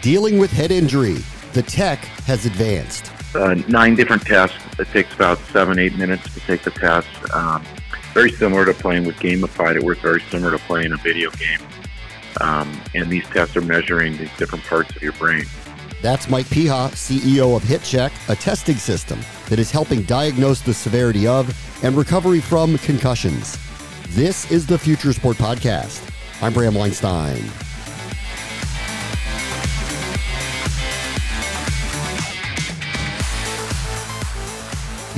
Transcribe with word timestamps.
Dealing 0.00 0.38
with 0.38 0.50
head 0.50 0.70
injury, 0.70 1.16
the 1.52 1.62
tech 1.62 2.04
has 2.24 2.46
advanced. 2.46 3.12
Uh, 3.34 3.54
nine 3.68 3.94
different 3.94 4.22
tests. 4.22 4.56
It 4.78 4.88
takes 4.88 5.12
about 5.12 5.38
seven, 5.52 5.78
eight 5.78 5.96
minutes 5.96 6.32
to 6.32 6.40
take 6.40 6.62
the 6.62 6.70
test. 6.70 7.08
Um, 7.34 7.62
very 8.14 8.30
similar 8.30 8.64
to 8.64 8.72
playing 8.72 9.04
with 9.04 9.16
Gamified. 9.16 9.76
It 9.76 9.82
works 9.82 10.00
very 10.00 10.22
similar 10.30 10.50
to 10.56 10.64
playing 10.64 10.92
a 10.92 10.96
video 10.96 11.30
game. 11.32 11.60
Um, 12.40 12.80
and 12.94 13.10
these 13.10 13.26
tests 13.26 13.56
are 13.56 13.60
measuring 13.60 14.16
these 14.16 14.34
different 14.36 14.64
parts 14.64 14.94
of 14.96 15.02
your 15.02 15.12
brain. 15.12 15.44
That's 16.00 16.28
Mike 16.28 16.46
Piha, 16.46 16.90
CEO 16.90 17.56
of 17.56 17.62
HitCheck, 17.62 18.12
a 18.28 18.36
testing 18.36 18.76
system 18.76 19.20
that 19.48 19.58
is 19.58 19.70
helping 19.70 20.02
diagnose 20.02 20.60
the 20.60 20.74
severity 20.74 21.26
of 21.26 21.52
and 21.82 21.96
recovery 21.96 22.40
from 22.40 22.78
concussions. 22.78 23.58
This 24.10 24.50
is 24.50 24.66
the 24.66 24.78
Future 24.78 25.12
Sport 25.12 25.36
Podcast. 25.36 26.08
I'm 26.40 26.52
Bram 26.52 26.74
Weinstein. 26.74 27.42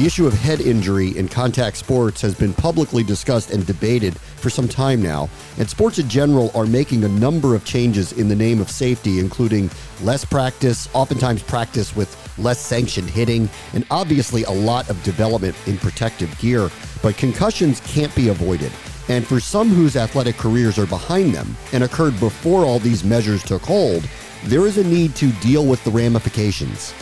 The 0.01 0.07
issue 0.07 0.27
of 0.27 0.33
head 0.33 0.63
injury 0.63 1.15
in 1.19 1.29
contact 1.29 1.77
sports 1.77 2.23
has 2.23 2.35
been 2.35 2.55
publicly 2.55 3.03
discussed 3.03 3.51
and 3.51 3.67
debated 3.67 4.19
for 4.19 4.49
some 4.49 4.67
time 4.67 5.03
now, 5.03 5.29
and 5.59 5.69
sports 5.69 5.99
in 5.99 6.09
general 6.09 6.51
are 6.55 6.65
making 6.65 7.05
a 7.05 7.09
number 7.09 7.55
of 7.55 7.67
changes 7.67 8.13
in 8.13 8.27
the 8.27 8.35
name 8.35 8.63
of 8.63 8.71
safety, 8.71 9.19
including 9.19 9.69
less 10.01 10.25
practice, 10.25 10.89
oftentimes 10.95 11.43
practice 11.43 11.95
with 11.95 12.17
less 12.39 12.59
sanctioned 12.59 13.11
hitting, 13.11 13.47
and 13.75 13.85
obviously 13.91 14.43
a 14.45 14.51
lot 14.51 14.89
of 14.89 15.03
development 15.03 15.55
in 15.67 15.77
protective 15.77 16.35
gear. 16.39 16.71
But 17.03 17.19
concussions 17.19 17.81
can't 17.81 18.15
be 18.17 18.29
avoided. 18.29 18.73
And 19.11 19.27
for 19.27 19.39
some 19.39 19.69
whose 19.69 19.97
athletic 19.97 20.39
careers 20.39 20.79
are 20.79 20.87
behind 20.87 21.35
them 21.35 21.55
and 21.75 21.85
occurred 21.85 22.19
before 22.19 22.65
all 22.65 22.79
these 22.79 23.05
measures 23.05 23.43
took 23.43 23.61
hold, 23.61 24.09
there 24.45 24.67
is 24.67 24.79
a 24.79 24.85
need 24.85 25.15
to 25.17 25.31
deal 25.43 25.67
with 25.67 25.85
the 25.85 25.91
ramifications. 25.91 26.95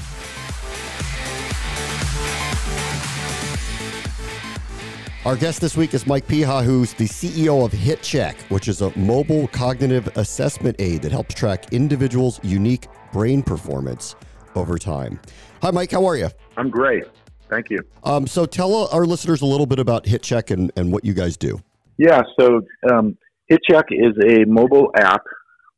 Our 5.29 5.37
guest 5.37 5.61
this 5.61 5.77
week 5.77 5.93
is 5.93 6.07
Mike 6.07 6.27
Piha, 6.27 6.65
who's 6.65 6.95
the 6.95 7.05
CEO 7.05 7.63
of 7.63 7.71
HitCheck, 7.71 8.35
which 8.51 8.67
is 8.67 8.81
a 8.81 8.99
mobile 8.99 9.47
cognitive 9.49 10.09
assessment 10.17 10.77
aid 10.79 11.03
that 11.03 11.13
helps 11.13 11.35
track 11.35 11.71
individuals' 11.71 12.41
unique 12.43 12.87
brain 13.13 13.43
performance 13.43 14.17
over 14.55 14.79
time. 14.79 15.21
Hi, 15.61 15.71
Mike. 15.71 15.91
How 15.91 16.07
are 16.07 16.17
you? 16.17 16.31
I'm 16.57 16.71
great. 16.71 17.05
Thank 17.51 17.69
you. 17.69 17.81
Um, 18.05 18.27
so 18.27 18.47
tell 18.47 18.89
our 18.89 19.05
listeners 19.05 19.43
a 19.43 19.45
little 19.45 19.67
bit 19.67 19.79
about 19.79 20.05
HitCheck 20.05 20.51
and, 20.51 20.73
and 20.77 20.91
what 20.91 21.05
you 21.05 21.13
guys 21.13 21.37
do. 21.37 21.61
Yeah, 21.99 22.23
so 22.41 22.63
um, 22.91 23.19
HitCheck 23.53 23.85
is 23.91 24.17
a 24.27 24.47
mobile 24.47 24.91
app 24.97 25.25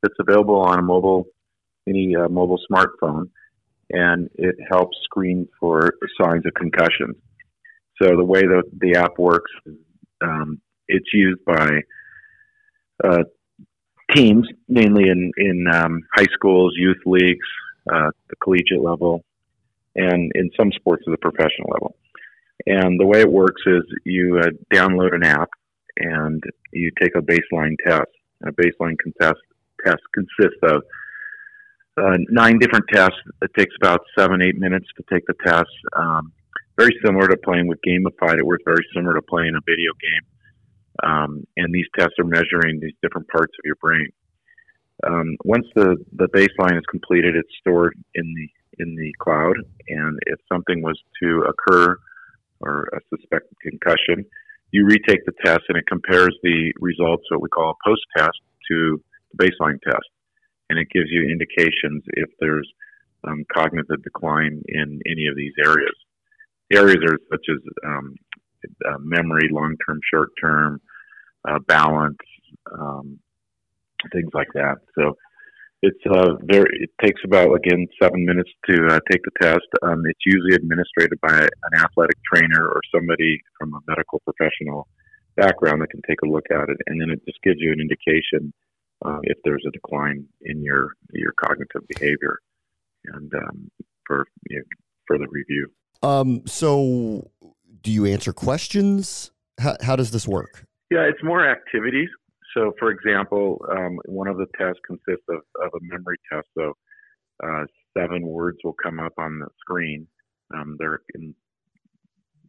that's 0.01 0.15
available 0.21 0.61
on 0.61 0.79
a 0.79 0.83
mobile, 0.83 1.27
any 1.89 2.15
uh, 2.15 2.29
mobile 2.29 2.61
smartphone, 2.71 3.31
and 3.91 4.31
it 4.37 4.55
helps 4.71 4.97
screen 5.03 5.49
for 5.59 5.91
signs 6.23 6.47
of 6.47 6.55
concussion. 6.55 7.17
So 8.01 8.17
the 8.17 8.25
way 8.25 8.41
that 8.43 8.65
the 8.79 8.95
app 8.99 9.19
works, 9.19 9.51
um, 10.23 10.61
it's 10.89 11.13
used 11.13 11.45
by 11.45 11.81
uh, 13.05 13.25
teams, 14.15 14.47
mainly 14.69 15.09
in 15.09 15.31
in 15.37 15.67
um, 15.73 16.03
high 16.15 16.27
schools, 16.33 16.75
youth 16.77 17.01
leagues, 17.07 17.47
uh, 17.93 18.11
the 18.29 18.37
collegiate 18.43 18.83
level, 18.83 19.25
and 19.95 20.31
in 20.35 20.51
some 20.59 20.73
sports 20.73 21.05
at 21.07 21.11
the 21.11 21.19
professional 21.19 21.71
level. 21.71 21.97
And 22.67 23.01
the 23.01 23.07
way 23.07 23.21
it 23.21 23.31
works 23.31 23.63
is 23.67 23.83
you 24.05 24.39
uh, 24.39 24.51
download 24.73 25.15
an 25.15 25.25
app 25.25 25.49
and 25.97 26.43
you 26.73 26.91
take 27.01 27.15
a 27.17 27.23
baseline 27.23 27.77
test. 27.87 28.11
A 28.43 28.53
baseline 28.53 28.97
contest, 29.03 29.41
test 29.85 30.01
consists 30.15 30.61
of 30.63 30.83
uh, 31.99 32.17
nine 32.31 32.59
different 32.59 32.87
tests. 32.91 33.19
It 33.43 33.51
takes 33.57 33.75
about 33.81 34.01
seven, 34.19 34.41
eight 34.41 34.59
minutes 34.59 34.87
to 34.97 35.05
take 35.13 35.27
the 35.27 35.35
test. 35.45 35.69
Um, 35.95 36.33
very 36.81 36.97
similar 37.05 37.29
to 37.29 37.37
playing 37.45 37.69
with 37.69 37.79
Gamified. 37.87 38.39
It 38.39 38.47
works 38.47 38.63
very 38.65 38.85
similar 38.95 39.15
to 39.15 39.23
playing 39.23 39.55
a 39.55 39.61
video 39.67 39.93
game. 40.01 40.25
Um, 41.03 41.47
and 41.57 41.75
these 41.75 41.87
tests 41.99 42.15
are 42.19 42.25
measuring 42.25 42.81
these 42.81 42.95
different 43.03 43.29
parts 43.29 43.53
of 43.59 43.65
your 43.65 43.77
brain. 43.77 44.09
Um, 45.07 45.37
once 45.45 45.67
the, 45.75 45.97
the 46.17 46.29
baseline 46.29 46.77
is 46.77 46.85
completed, 46.91 47.37
it's 47.37 47.53
stored 47.61 47.95
in 48.15 48.35
the 48.35 48.49
in 48.83 48.97
the 48.97 49.13
cloud. 49.19 49.57
And 49.89 50.19
if 50.27 50.39
something 50.51 50.81
was 50.81 50.99
to 51.23 51.45
occur 51.49 51.99
or 52.61 52.89
a 52.95 53.01
suspected 53.15 53.57
concussion, 53.61 54.25
you 54.71 54.87
retake 54.87 55.21
the 55.27 55.37
test 55.45 55.61
and 55.69 55.77
it 55.77 55.85
compares 55.87 56.35
the 56.43 56.73
results, 56.81 57.25
what 57.31 57.43
we 57.43 57.49
call 57.51 57.71
a 57.73 57.89
post 57.89 58.01
test, 58.17 58.41
to 58.71 59.03
the 59.35 59.45
baseline 59.45 59.79
test. 59.83 60.09
And 60.71 60.79
it 60.79 60.89
gives 60.91 61.11
you 61.11 61.29
indications 61.31 62.05
if 62.07 62.31
there's 62.41 62.69
um, 63.25 63.45
cognitive 63.53 64.03
decline 64.03 64.63
in 64.67 65.01
any 65.07 65.27
of 65.27 65.37
these 65.37 65.53
areas 65.63 65.95
areas 66.73 67.03
are 67.07 67.19
such 67.31 67.47
as 67.51 67.59
um, 67.87 68.15
uh, 68.87 68.99
memory, 69.01 69.49
long 69.51 69.77
term, 69.87 70.01
short 70.13 70.31
term, 70.41 70.81
uh, 71.49 71.59
balance, 71.67 72.19
um, 72.73 73.19
things 74.13 74.31
like 74.35 74.49
that. 74.55 74.77
So 74.99 75.17
it's 75.83 76.05
uh, 76.11 76.35
very. 76.43 76.69
It 76.81 76.91
takes 77.05 77.21
about 77.25 77.55
again 77.55 77.87
seven 78.01 78.25
minutes 78.25 78.51
to 78.69 78.87
uh, 78.89 79.01
take 79.11 79.23
the 79.25 79.31
test. 79.41 79.67
Um, 79.83 80.03
it's 80.07 80.21
usually 80.27 80.55
administered 80.55 81.19
by 81.23 81.39
an 81.39 81.83
athletic 81.83 82.19
trainer 82.31 82.67
or 82.67 82.81
somebody 82.95 83.41
from 83.59 83.75
a 83.75 83.81
medical 83.89 84.21
professional 84.21 84.89
background 85.37 85.81
that 85.81 85.91
can 85.91 86.03
take 86.07 86.21
a 86.23 86.29
look 86.29 86.45
at 86.51 86.69
it, 86.69 86.77
and 86.87 87.01
then 87.01 87.11
it 87.11 87.25
just 87.25 87.41
gives 87.43 87.57
you 87.61 87.73
an 87.73 87.81
indication 87.81 88.53
uh, 89.05 89.21
if 89.23 89.39
there's 89.45 89.65
a 89.67 89.71
decline 89.71 90.27
in 90.43 90.63
your 90.63 90.93
your 91.13 91.33
cognitive 91.33 91.83
behavior, 91.89 92.39
and 93.07 93.33
um, 93.35 93.71
for 94.07 94.27
you 94.51 94.59
know, 94.59 94.65
further 95.09 95.27
review. 95.31 95.71
Um, 96.03 96.47
so, 96.47 97.31
do 97.83 97.91
you 97.91 98.07
answer 98.07 98.33
questions? 98.33 99.31
How, 99.59 99.77
how 99.83 99.97
does 99.97 100.11
this 100.11 100.27
work? 100.27 100.67
Yeah, 100.91 101.03
it's 101.03 101.23
more 101.23 101.49
activities. 101.49 102.09
So, 102.57 102.73
for 102.79 102.91
example, 102.91 103.65
um, 103.71 103.99
one 104.07 104.27
of 104.27 104.37
the 104.37 104.47
tests 104.59 104.81
consists 104.87 105.25
of, 105.29 105.41
of 105.63 105.71
a 105.75 105.79
memory 105.83 106.17
test. 106.33 106.49
So, 106.57 106.73
uh, 107.45 107.65
seven 107.97 108.27
words 108.27 108.59
will 108.65 108.77
come 108.83 108.99
up 108.99 109.13
on 109.19 109.39
the 109.39 109.49
screen. 109.61 110.07
Um, 110.55 110.77
they're 110.79 111.01
in 111.15 111.35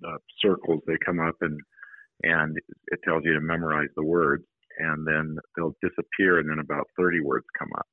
uh, 0.07 0.17
circles. 0.39 0.81
They 0.87 0.97
come 1.05 1.19
up 1.19 1.35
and 1.41 1.59
and 2.23 2.55
it 2.87 2.99
tells 3.03 3.23
you 3.25 3.33
to 3.33 3.41
memorize 3.41 3.89
the 3.95 4.03
words, 4.03 4.43
and 4.77 5.07
then 5.07 5.37
they'll 5.55 5.75
disappear, 5.81 6.39
and 6.39 6.47
then 6.47 6.59
about 6.59 6.85
30 6.95 7.21
words 7.21 7.45
come 7.57 7.69
up, 7.75 7.87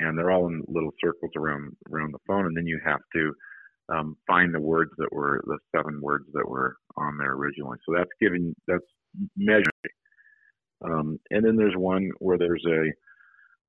and 0.00 0.16
they're 0.16 0.30
all 0.30 0.46
in 0.46 0.62
little 0.68 0.92
circles 1.02 1.32
around 1.36 1.76
around 1.90 2.12
the 2.12 2.18
phone, 2.26 2.46
and 2.46 2.56
then 2.56 2.66
you 2.66 2.80
have 2.84 3.00
to 3.14 3.32
um, 3.92 4.16
find 4.26 4.54
the 4.54 4.60
words 4.60 4.90
that 4.98 5.12
were 5.12 5.42
the 5.46 5.58
seven 5.74 6.00
words 6.00 6.26
that 6.32 6.48
were 6.48 6.76
on 6.96 7.18
there 7.18 7.32
originally. 7.32 7.78
So 7.86 7.94
that's 7.96 8.10
giving 8.20 8.54
that's 8.66 8.84
measuring. 9.36 9.92
Um, 10.84 11.18
and 11.30 11.44
then 11.44 11.56
there's 11.56 11.76
one 11.76 12.10
where 12.18 12.38
there's 12.38 12.64
a 12.66 12.90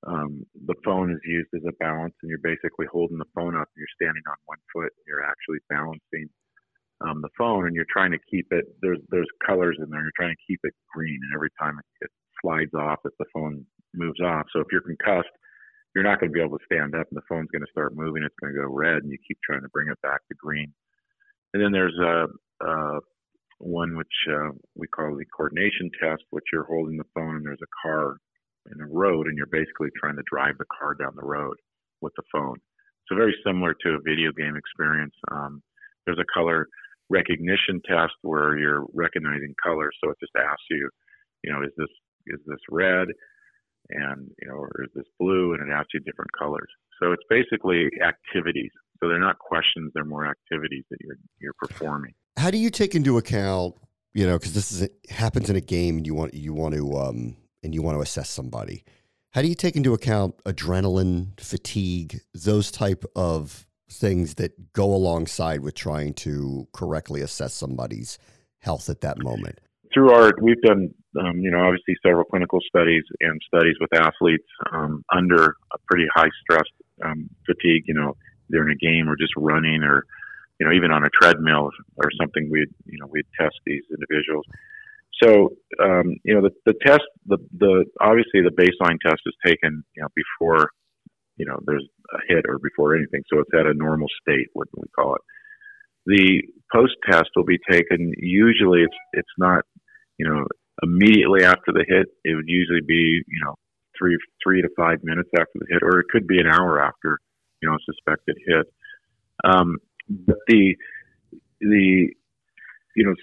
um, 0.06 0.46
the 0.66 0.76
phone 0.84 1.12
is 1.12 1.20
used 1.24 1.50
as 1.56 1.62
a 1.68 1.72
balance, 1.80 2.14
and 2.22 2.30
you're 2.30 2.44
basically 2.44 2.88
holding 2.92 3.18
the 3.18 3.30
phone 3.34 3.56
up, 3.56 3.68
and 3.72 3.80
you're 3.80 3.96
standing 3.96 4.24
on 4.28 4.36
one 4.46 4.60
foot, 4.74 4.92
and 4.92 5.06
you're 5.08 5.24
actually 5.24 5.60
balancing 5.70 6.28
um, 7.08 7.22
the 7.22 7.32
phone, 7.38 7.68
and 7.68 7.76
you're 7.76 7.90
trying 7.92 8.12
to 8.12 8.20
keep 8.30 8.48
it. 8.52 8.66
There's 8.82 9.00
there's 9.10 9.30
colors 9.46 9.78
in 9.80 9.90
there. 9.90 10.02
You're 10.02 10.20
trying 10.20 10.36
to 10.36 10.46
keep 10.48 10.60
it 10.64 10.74
green, 10.94 11.20
and 11.24 11.34
every 11.36 11.52
time 11.60 11.80
it, 11.80 12.06
it 12.06 12.12
slides 12.42 12.74
off, 12.74 13.00
if 13.06 13.14
the 13.20 13.26
phone 13.34 13.66
moves 13.94 14.20
off. 14.20 14.46
So 14.52 14.60
if 14.60 14.68
you're 14.72 14.82
concussed, 14.82 15.32
you're 15.94 16.04
not 16.04 16.20
going 16.20 16.32
to 16.32 16.34
be 16.34 16.42
able 16.42 16.58
to 16.58 16.66
stand 16.66 16.96
up 16.96 17.08
and 17.10 17.18
the 17.18 17.28
phone's 17.30 17.50
going 17.52 17.66
to 17.66 17.72
start 17.72 17.96
moving. 17.96 18.24
It's 18.24 18.36
going 18.42 18.54
to 18.54 18.60
go 18.60 18.68
red 18.68 19.04
and 19.04 19.12
you 19.12 19.18
keep 19.28 19.38
trying 19.44 19.62
to 19.62 19.70
bring 19.70 19.90
it 19.90 20.02
back 20.02 20.22
to 20.28 20.36
green. 20.36 20.74
And 21.54 21.62
then 21.62 21.72
there's 21.72 21.98
a, 22.02 22.26
a 22.66 23.00
one 23.60 23.96
which 23.96 24.16
uh, 24.30 24.50
we 24.76 24.88
call 24.88 25.16
the 25.16 25.26
coordination 25.26 25.92
test, 26.02 26.24
which 26.32 26.46
you're 26.52 26.66
holding 26.66 26.98
the 26.98 27.10
phone 27.14 27.38
and 27.38 27.46
there's 27.46 27.62
a 27.62 27.88
car 27.88 28.18
in 28.72 28.82
a 28.82 28.88
road, 28.88 29.28
and 29.28 29.38
you're 29.38 29.46
basically 29.48 29.90
trying 30.00 30.16
to 30.16 30.24
drive 30.32 30.58
the 30.58 30.66
car 30.80 30.96
down 30.96 31.14
the 31.16 31.26
road 31.26 31.58
with 32.02 32.14
the 32.16 32.24
phone. 32.32 32.58
So 33.08 33.16
very 33.16 33.36
similar 33.46 33.76
to 33.84 33.90
a 33.90 34.02
video 34.02 34.32
game 34.32 34.56
experience. 34.56 35.14
Um, 35.32 35.62
there's 36.06 36.20
a 36.20 36.34
color 36.34 36.68
recognition 37.10 37.82
test 37.86 38.14
where 38.22 38.58
you're 38.58 38.86
recognizing 38.94 39.54
colors. 39.62 39.96
So 40.04 40.10
it 40.10 40.18
just 40.20 40.32
asks 40.38 40.64
you, 40.70 40.90
you 41.44 41.52
know, 41.52 41.62
is 41.64 41.72
this 41.78 41.92
is 42.28 42.40
this 42.48 42.60
red, 42.70 43.10
and 43.90 44.30
you 44.42 44.48
know, 44.48 44.56
or 44.56 44.70
is 44.84 44.90
this 44.96 45.06
blue, 45.20 45.54
and 45.54 45.70
it 45.70 45.74
asks 45.74 45.94
you 45.94 46.00
different 46.02 46.32
colors. 46.38 46.70
So 47.02 47.12
it's 47.12 47.24
basically 47.30 47.90
activities. 48.06 48.72
So 49.00 49.10
they're 49.10 49.20
not 49.20 49.40
questions; 49.40 49.92
they're 49.94 50.06
more 50.06 50.28
activities 50.28 50.86
that 50.90 50.98
you're 51.02 51.18
you're 51.40 51.54
performing. 51.58 52.14
How 52.38 52.52
do 52.52 52.58
you 52.58 52.70
take 52.70 52.96
into 52.96 53.18
account, 53.18 53.76
you 54.14 54.26
know, 54.26 54.38
because 54.38 54.54
this 54.54 54.72
is 54.72 54.90
happens 55.10 55.50
in 55.50 55.56
a 55.56 55.62
game, 55.62 55.98
and 55.98 56.08
you 56.08 56.14
want 56.14 56.34
you 56.34 56.54
want 56.54 56.76
to 56.76 56.98
um, 56.98 57.38
and 57.64 57.74
you 57.74 57.82
want 57.82 57.98
to 57.98 58.02
assess 58.02 58.30
somebody. 58.30 58.84
How 59.32 59.42
do 59.42 59.48
you 59.48 59.56
take 59.56 59.76
into 59.76 59.94
account 59.94 60.36
adrenaline, 60.44 61.40
fatigue, 61.40 62.22
those 62.36 62.70
type 62.70 63.04
of 63.16 63.66
things 63.90 64.36
that 64.36 64.74
go 64.74 64.94
alongside 64.94 65.62
with 65.62 65.74
trying 65.74 66.14
to 66.14 66.68
correctly 66.72 67.22
assess 67.22 67.54
somebody's 67.54 68.20
health 68.60 68.90
at 68.90 69.02
that 69.02 69.24
moment? 69.24 69.60
Through 69.94 70.12
our, 70.12 70.34
we've 70.42 70.62
done, 70.62 70.94
um, 71.20 71.40
you 71.40 71.52
know, 71.52 71.60
obviously 71.60 71.96
several 72.06 72.26
clinical 72.26 72.60
studies 72.68 73.04
and 73.22 73.40
studies 73.48 73.76
with 73.80 73.94
athletes 73.94 74.48
um, 74.72 75.04
under 75.14 75.56
a 75.74 75.78
pretty 75.88 76.08
high 76.14 76.30
stress 76.42 76.68
um, 77.06 77.30
fatigue. 77.46 77.84
You 77.86 77.94
know, 77.94 78.16
they're 78.50 78.68
in 78.68 78.72
a 78.72 78.76
game 78.76 79.08
or 79.08 79.16
just 79.16 79.34
running, 79.38 79.84
or 79.84 80.04
you 80.60 80.66
know, 80.66 80.74
even 80.74 80.92
on 80.92 81.04
a 81.04 81.10
treadmill 81.10 81.70
or 81.98 82.10
something. 82.20 82.50
We'd, 82.50 82.74
you 82.86 83.00
know, 83.00 83.08
we'd 83.12 83.26
test 83.40 83.56
these 83.66 83.84
individuals. 83.92 84.46
So, 85.22 85.54
um, 85.80 86.16
you 86.24 86.34
know, 86.34 86.42
the, 86.42 86.52
the 86.66 86.74
test, 86.86 87.04
the, 87.28 87.38
the 87.58 87.86
obviously 88.02 88.42
the 88.42 88.52
baseline 88.52 88.98
test 89.06 89.22
is 89.26 89.36
taken, 89.46 89.84
you 89.96 90.02
know, 90.02 90.10
before 90.16 90.70
you 91.38 91.46
know 91.46 91.60
there's 91.66 91.88
a 92.14 92.18
hit 92.28 92.46
or 92.48 92.60
before 92.60 92.96
anything. 92.96 93.22
So 93.32 93.40
it's 93.40 93.52
at 93.54 93.66
a 93.66 93.74
normal 93.74 94.08
state, 94.22 94.48
what 94.54 94.68
we 94.76 94.88
call 94.96 95.16
it. 95.16 95.22
The 96.06 96.42
post 96.74 96.94
test 97.10 97.30
will 97.36 97.46
be 97.46 97.60
taken. 97.70 98.14
Usually, 98.18 98.82
it's 98.82 98.98
it's 99.14 99.36
not 99.38 99.64
you 100.18 100.28
know 100.28 100.46
immediately 100.82 101.44
after 101.44 101.72
the 101.72 101.86
hit. 101.88 102.08
It 102.24 102.36
would 102.36 102.48
usually 102.48 102.82
be 102.82 103.22
you 103.28 103.46
know 103.46 103.56
three 103.98 104.18
three 104.44 104.62
to 104.62 104.70
five 104.78 105.00
minutes 105.04 105.30
after 105.36 105.54
the 105.56 105.68
hit, 105.70 105.84
or 105.84 106.00
it 106.00 106.08
could 106.10 106.28
be 106.28 106.40
an 106.40 106.48
hour 106.48 106.82
after 106.84 107.20
you 107.62 107.70
know 107.70 107.76
a 107.76 107.86
suspected 107.86 108.38
hit. 108.46 108.74
Um, 109.44 109.78
but 110.10 110.38
the 110.48 110.76
the 111.60 112.10
you 112.96 113.06
know 113.06 113.16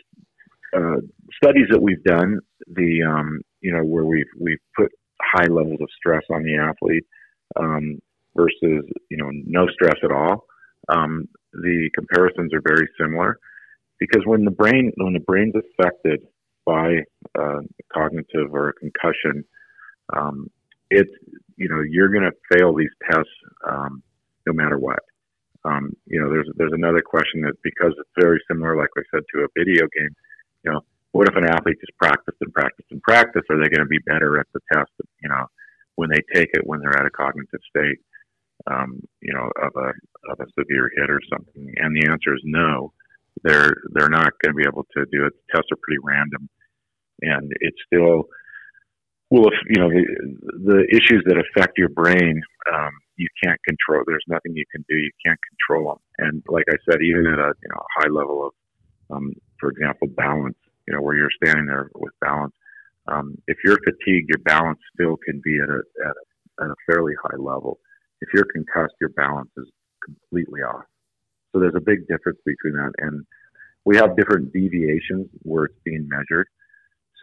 uh, 0.76 1.00
studies 1.42 1.66
that 1.70 1.82
we've 1.82 2.02
done, 2.04 2.40
the 2.66 3.02
um, 3.02 3.40
you 3.60 3.72
know 3.72 3.84
where 3.84 4.04
we've 4.04 4.31
we've 4.38 4.58
put 4.76 4.90
high 5.20 5.46
levels 5.46 5.81
of 5.81 5.88
stress 5.96 6.22
on 6.31 6.42
the 6.42 6.56
athlete 6.56 7.04
um, 7.58 7.98
versus 8.37 8.84
you 9.10 9.16
know 9.16 9.31
no 9.32 9.66
stress 9.69 9.96
at 10.02 10.12
all. 10.12 10.44
Um, 10.88 11.28
the 11.52 11.90
comparisons 11.94 12.54
are 12.54 12.62
very 12.64 12.88
similar 12.98 13.38
because 13.98 14.22
when 14.25 14.44
the 14.44 14.50
brain 14.50 14.92
when 14.96 15.12
the 15.12 15.20
brain's 15.20 15.54
affected 15.54 16.20
by 16.70 17.02
uh, 17.37 17.61
cognitive 17.93 18.55
or 18.55 18.69
a 18.69 18.72
concussion, 18.75 19.44
um, 20.17 20.49
it's 20.88 21.11
you 21.56 21.69
know 21.69 21.81
you're 21.88 22.08
going 22.08 22.31
to 22.31 22.56
fail 22.56 22.75
these 22.75 22.94
tests 23.11 23.38
um, 23.69 24.02
no 24.46 24.52
matter 24.52 24.78
what. 24.78 25.00
Um, 25.64 25.93
you 26.06 26.20
know, 26.20 26.31
there's 26.31 26.49
there's 26.56 26.72
another 26.72 27.02
question 27.02 27.43
that 27.43 27.55
because 27.62 27.93
it's 27.99 28.25
very 28.25 28.40
similar, 28.49 28.76
like 28.76 28.90
I 28.96 29.02
said, 29.11 29.25
to 29.34 29.40
a 29.43 29.52
video 29.58 29.87
game. 29.99 30.14
You 30.64 30.72
know, 30.72 30.81
what 31.12 31.28
if 31.28 31.37
an 31.37 31.44
athlete 31.44 31.81
just 31.81 31.99
practiced 31.99 32.38
and 32.40 32.52
practiced 32.52 32.90
and 32.90 33.02
practiced? 33.02 33.50
Are 33.50 33.61
they 33.61 33.69
going 33.69 33.87
to 33.87 33.96
be 33.96 33.99
better 34.06 34.38
at 34.38 34.46
the 34.55 34.61
test? 34.73 34.90
You 35.23 35.28
know, 35.28 35.46
when 35.96 36.08
they 36.08 36.23
take 36.32 36.50
it 36.55 36.66
when 36.66 36.81
they're 36.81 36.99
at 36.99 37.06
a 37.06 37.11
cognitive 37.11 37.61
state, 37.69 37.99
um, 38.70 39.02
you 39.20 39.34
know, 39.34 39.50
of 39.61 39.73
a 39.75 39.90
of 40.32 40.38
a 40.38 40.46
severe 40.58 40.88
hit 40.96 41.11
or 41.11 41.20
something? 41.28 41.75
And 41.76 41.96
the 41.96 42.08
answer 42.11 42.34
is 42.34 42.43
no. 42.44 42.93
They're 43.43 43.75
they're 43.93 44.08
not 44.08 44.32
going 44.43 44.55
to 44.55 44.62
be 44.62 44.69
able 44.69 44.87
to 44.96 45.05
do 45.11 45.26
it. 45.26 45.32
The 45.34 45.56
tests 45.56 45.73
are 45.73 45.82
pretty 45.82 46.00
random, 46.02 46.49
and 47.22 47.52
it's 47.61 47.78
still 47.87 48.28
well, 49.31 49.46
if 49.46 49.55
you 49.69 49.81
know 49.81 49.88
the 49.88 50.05
the 50.64 50.81
issues 50.90 51.22
that 51.26 51.38
affect 51.38 51.78
your 51.78 51.88
brain, 51.88 52.43
um, 52.72 52.90
you 53.17 53.28
can't 53.44 53.61
control. 53.62 54.02
There's 54.06 54.25
nothing 54.26 54.56
you 54.56 54.64
can 54.72 54.84
do. 54.88 54.96
You 54.96 55.12
can't 55.25 55.38
control 55.49 55.94
them. 55.94 56.26
And 56.26 56.43
like 56.49 56.64
I 56.69 56.76
said, 56.88 57.00
even 57.00 57.26
at 57.26 57.38
a 57.38 57.52
you 57.62 57.69
know 57.70 57.82
high 57.96 58.08
level 58.11 58.46
of, 58.46 59.17
um, 59.17 59.32
for 59.61 59.70
example, 59.70 60.08
balance, 60.08 60.58
you 60.88 60.94
know, 60.94 61.00
where 61.00 61.14
you're 61.14 61.31
standing 61.43 61.67
there 61.67 61.90
with 61.94 62.12
balance, 62.20 62.55
um, 63.06 63.37
if 63.46 63.58
you're 63.64 63.78
fatigued, 63.84 64.28
your 64.28 64.43
balance 64.44 64.78
still 64.94 65.16
can 65.16 65.40
be 65.44 65.58
at 65.62 65.69
a, 65.69 65.81
at 66.05 66.14
a, 66.16 66.64
at 66.64 66.70
a 66.70 66.75
fairly 66.87 67.14
high 67.23 67.38
level. 67.38 67.78
If 68.20 68.31
you're 68.34 68.46
concussed, 68.52 68.94
your 69.00 69.11
balance 69.11 69.50
is 69.56 69.69
completely 70.05 70.61
off. 70.61 70.84
So 71.52 71.61
there's 71.61 71.75
a 71.76 71.81
big 71.81 72.06
difference 72.08 72.38
between 72.44 72.75
that. 72.75 72.93
And 72.99 73.25
we 73.84 73.96
have 73.96 74.16
different 74.16 74.52
deviations 74.52 75.28
where 75.43 75.64
it's 75.64 75.78
being 75.84 76.08
measured. 76.08 76.49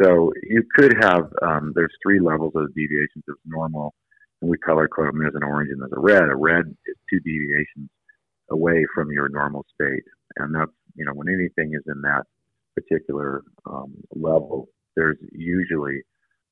So 0.02 0.32
you 0.44 0.64
could 0.76 0.96
have, 1.02 1.32
um, 1.42 1.74
there's 1.76 1.94
three 2.04 2.20
levels 2.20 2.54
of 2.56 2.74
deviations. 2.76 3.24
There's 3.26 3.38
normal, 3.46 3.94
and 4.42 4.52
we 4.52 4.58
color 4.58 4.88
code 4.88 5.08
them. 5.08 5.20
There's 5.20 5.36
an 5.36 5.44
orange 5.44 5.70
and 5.72 5.82
there's 5.82 5.92
a 5.96 6.00
red. 6.00 6.30
A 6.30 6.36
red 6.36 6.66
is 6.86 6.96
two 7.10 7.20
deviations 7.20 7.90
away 8.50 8.86
from 8.94 9.12
your 9.12 9.30
normal 9.30 9.66
state. 9.74 10.04
And 10.38 10.54
that's, 10.54 10.72
you 10.96 11.06
know, 11.06 11.14
when 11.14 11.30
anything 11.30 11.74
is 11.74 11.84
in 11.88 12.02
that 12.02 12.24
particular 12.76 13.44
um, 13.66 13.96
level, 14.14 14.70
there's 14.96 15.18
usually, 15.32 16.02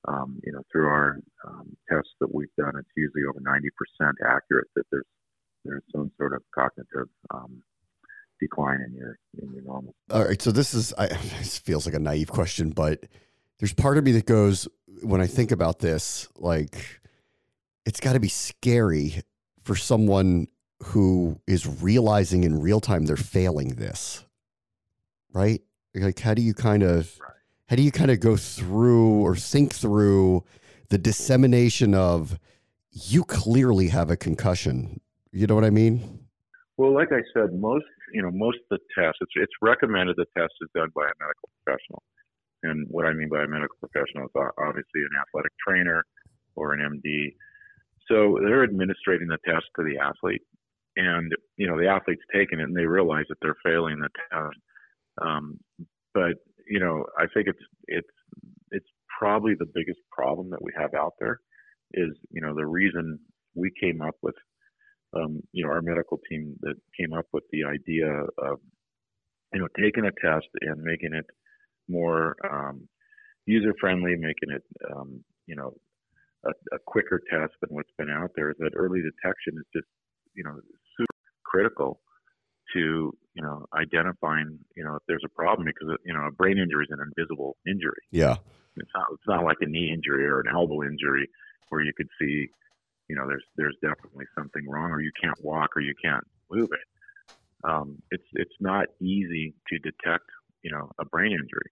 um, 0.07 0.39
you 0.43 0.51
know, 0.51 0.61
through 0.71 0.87
our 0.87 1.19
um, 1.47 1.75
tests 1.89 2.13
that 2.19 2.33
we've 2.33 2.53
done, 2.57 2.73
it's 2.77 2.89
usually 2.97 3.23
over 3.29 3.39
90% 3.39 4.11
accurate 4.25 4.67
that 4.75 4.85
there's 4.91 5.05
there's 5.65 5.83
some 5.91 6.11
sort 6.17 6.33
of 6.33 6.43
cognitive 6.53 7.09
um, 7.33 7.63
decline 8.39 8.81
in 8.85 8.93
your 8.93 9.17
in 9.41 9.51
your 9.51 9.63
normal. 9.63 9.95
All 10.11 10.23
right, 10.23 10.41
so 10.41 10.51
this 10.51 10.73
is 10.73 10.93
I, 10.97 11.07
this 11.39 11.57
feels 11.57 11.85
like 11.85 11.95
a 11.95 11.99
naive 11.99 12.31
question, 12.31 12.69
but 12.69 13.05
there's 13.59 13.73
part 13.73 13.97
of 13.97 14.03
me 14.03 14.11
that 14.13 14.25
goes 14.25 14.67
when 15.01 15.21
I 15.21 15.27
think 15.27 15.51
about 15.51 15.79
this, 15.79 16.27
like 16.37 17.01
it's 17.85 17.99
got 17.99 18.13
to 18.13 18.19
be 18.19 18.27
scary 18.27 19.21
for 19.63 19.75
someone 19.75 20.47
who 20.83 21.39
is 21.47 21.81
realizing 21.81 22.43
in 22.43 22.59
real 22.59 22.79
time 22.79 23.05
they're 23.05 23.15
failing 23.15 23.75
this, 23.75 24.25
right? 25.33 25.61
Like, 25.93 26.19
how 26.19 26.33
do 26.33 26.41
you 26.41 26.53
kind 26.53 26.83
of 26.83 27.17
how 27.67 27.75
do 27.75 27.81
you 27.81 27.91
kind 27.91 28.11
of 28.11 28.19
go 28.19 28.35
through 28.35 29.21
or 29.21 29.35
think 29.35 29.73
through 29.73 30.43
the 30.89 30.97
dissemination 30.97 31.95
of 31.95 32.37
you 32.91 33.23
clearly 33.23 33.87
have 33.87 34.09
a 34.11 34.17
concussion 34.17 35.01
you 35.35 35.45
know 35.47 35.55
what 35.55 35.65
i 35.65 35.69
mean? 35.69 36.19
Well 36.77 36.93
like 36.93 37.11
i 37.11 37.21
said 37.33 37.53
most 37.53 37.85
you 38.13 38.21
know 38.21 38.31
most 38.31 38.57
of 38.71 38.79
the 38.79 38.79
tests 38.97 39.19
it's, 39.21 39.31
it's 39.35 39.51
recommended 39.61 40.15
the 40.15 40.25
test 40.37 40.53
is 40.61 40.69
done 40.73 40.89
by 40.95 41.03
a 41.03 41.15
medical 41.19 41.49
professional 41.63 42.01
and 42.63 42.87
what 42.89 43.05
i 43.05 43.13
mean 43.13 43.29
by 43.29 43.43
a 43.43 43.47
medical 43.47 43.77
professional 43.79 44.25
is 44.25 44.31
obviously 44.35 45.01
an 45.01 45.21
athletic 45.21 45.51
trainer 45.65 46.03
or 46.55 46.73
an 46.73 47.01
md 47.01 47.33
so 48.07 48.37
they're 48.41 48.63
administrating 48.63 49.27
the 49.27 49.37
test 49.45 49.65
to 49.75 49.83
the 49.83 49.97
athlete. 49.97 50.41
And 50.97 51.31
you 51.57 51.67
know 51.67 51.77
the 51.77 51.87
athlete's 51.87 52.23
taking 52.33 52.59
it 52.59 52.63
and 52.63 52.75
they 52.75 52.85
realize 52.85 53.25
that 53.29 53.37
they're 53.41 53.57
failing 53.63 53.99
the 53.99 54.09
test. 54.31 54.57
Um, 55.21 55.57
but 56.13 56.35
you 56.69 56.79
know, 56.79 57.05
I 57.17 57.25
think 57.33 57.47
it's 57.47 57.59
it's 57.87 58.07
it's 58.71 58.87
probably 59.19 59.55
the 59.55 59.69
biggest 59.73 59.99
problem 60.11 60.49
that 60.51 60.61
we 60.61 60.71
have 60.77 60.93
out 60.93 61.13
there 61.19 61.39
is 61.93 62.11
you 62.31 62.41
know 62.41 62.55
the 62.55 62.65
reason 62.65 63.19
we 63.55 63.71
came 63.81 64.01
up 64.01 64.15
with 64.21 64.35
um, 65.15 65.41
you 65.51 65.65
know 65.65 65.71
our 65.71 65.81
medical 65.81 66.19
team 66.29 66.55
that 66.61 66.75
came 66.97 67.13
up 67.13 67.25
with 67.33 67.43
the 67.51 67.65
idea 67.65 68.07
of 68.37 68.59
you 69.53 69.59
know 69.59 69.67
taking 69.77 70.05
a 70.05 70.11
test 70.21 70.47
and 70.61 70.81
making 70.81 71.13
it 71.13 71.25
more 71.87 72.35
um, 72.49 72.87
user 73.45 73.73
friendly, 73.79 74.15
making 74.15 74.51
it 74.51 74.63
um, 74.93 75.23
you 75.45 75.55
know 75.55 75.73
a, 76.45 76.49
a, 76.75 76.79
quicker 76.85 77.21
test 77.29 77.53
than 77.61 77.75
what's 77.75 77.89
been 77.97 78.09
out 78.09 78.31
there 78.35 78.51
is 78.51 78.57
that 78.59 78.71
early 78.75 79.01
detection 79.01 79.53
is 79.57 79.65
just 79.73 79.87
you 80.35 80.43
know 80.43 80.55
super 80.97 81.19
critical 81.43 82.01
to 82.73 83.11
you 83.33 83.43
know 83.43 83.65
identifying 83.73 84.57
you 84.75 84.83
know 84.83 84.95
if 84.95 85.03
there's 85.07 85.23
a 85.25 85.29
problem 85.29 85.65
because 85.65 85.95
you 86.05 86.13
know 86.13 86.25
a 86.25 86.31
brain 86.31 86.57
injury 86.57 86.85
is 86.85 86.91
an 86.91 86.99
invisible 87.05 87.57
injury. 87.67 88.01
Yeah, 88.11 88.35
it's 88.77 88.91
not 88.95 89.07
it's 89.13 89.27
not 89.27 89.43
like 89.43 89.57
a 89.61 89.67
knee 89.67 89.91
injury 89.93 90.25
or 90.25 90.39
an 90.41 90.47
elbow 90.51 90.83
injury 90.83 91.29
where 91.69 91.81
you 91.81 91.91
could 91.95 92.09
see 92.19 92.47
you 93.07 93.15
know 93.15 93.27
there's 93.27 93.43
there's 93.57 93.77
definitely 93.81 94.25
something 94.37 94.67
wrong 94.67 94.91
or 94.91 95.01
you 95.01 95.11
can't 95.21 95.37
walk 95.43 95.69
or 95.75 95.81
you 95.81 95.93
can't 96.03 96.23
move 96.49 96.69
it. 96.71 97.35
Um, 97.63 98.01
it's 98.11 98.27
it's 98.33 98.55
not 98.59 98.87
easy 99.01 99.53
to 99.69 99.79
detect 99.79 100.29
you 100.65 100.71
know 100.73 100.85
a 101.03 101.05
brain 101.13 101.31
injury, 101.31 101.69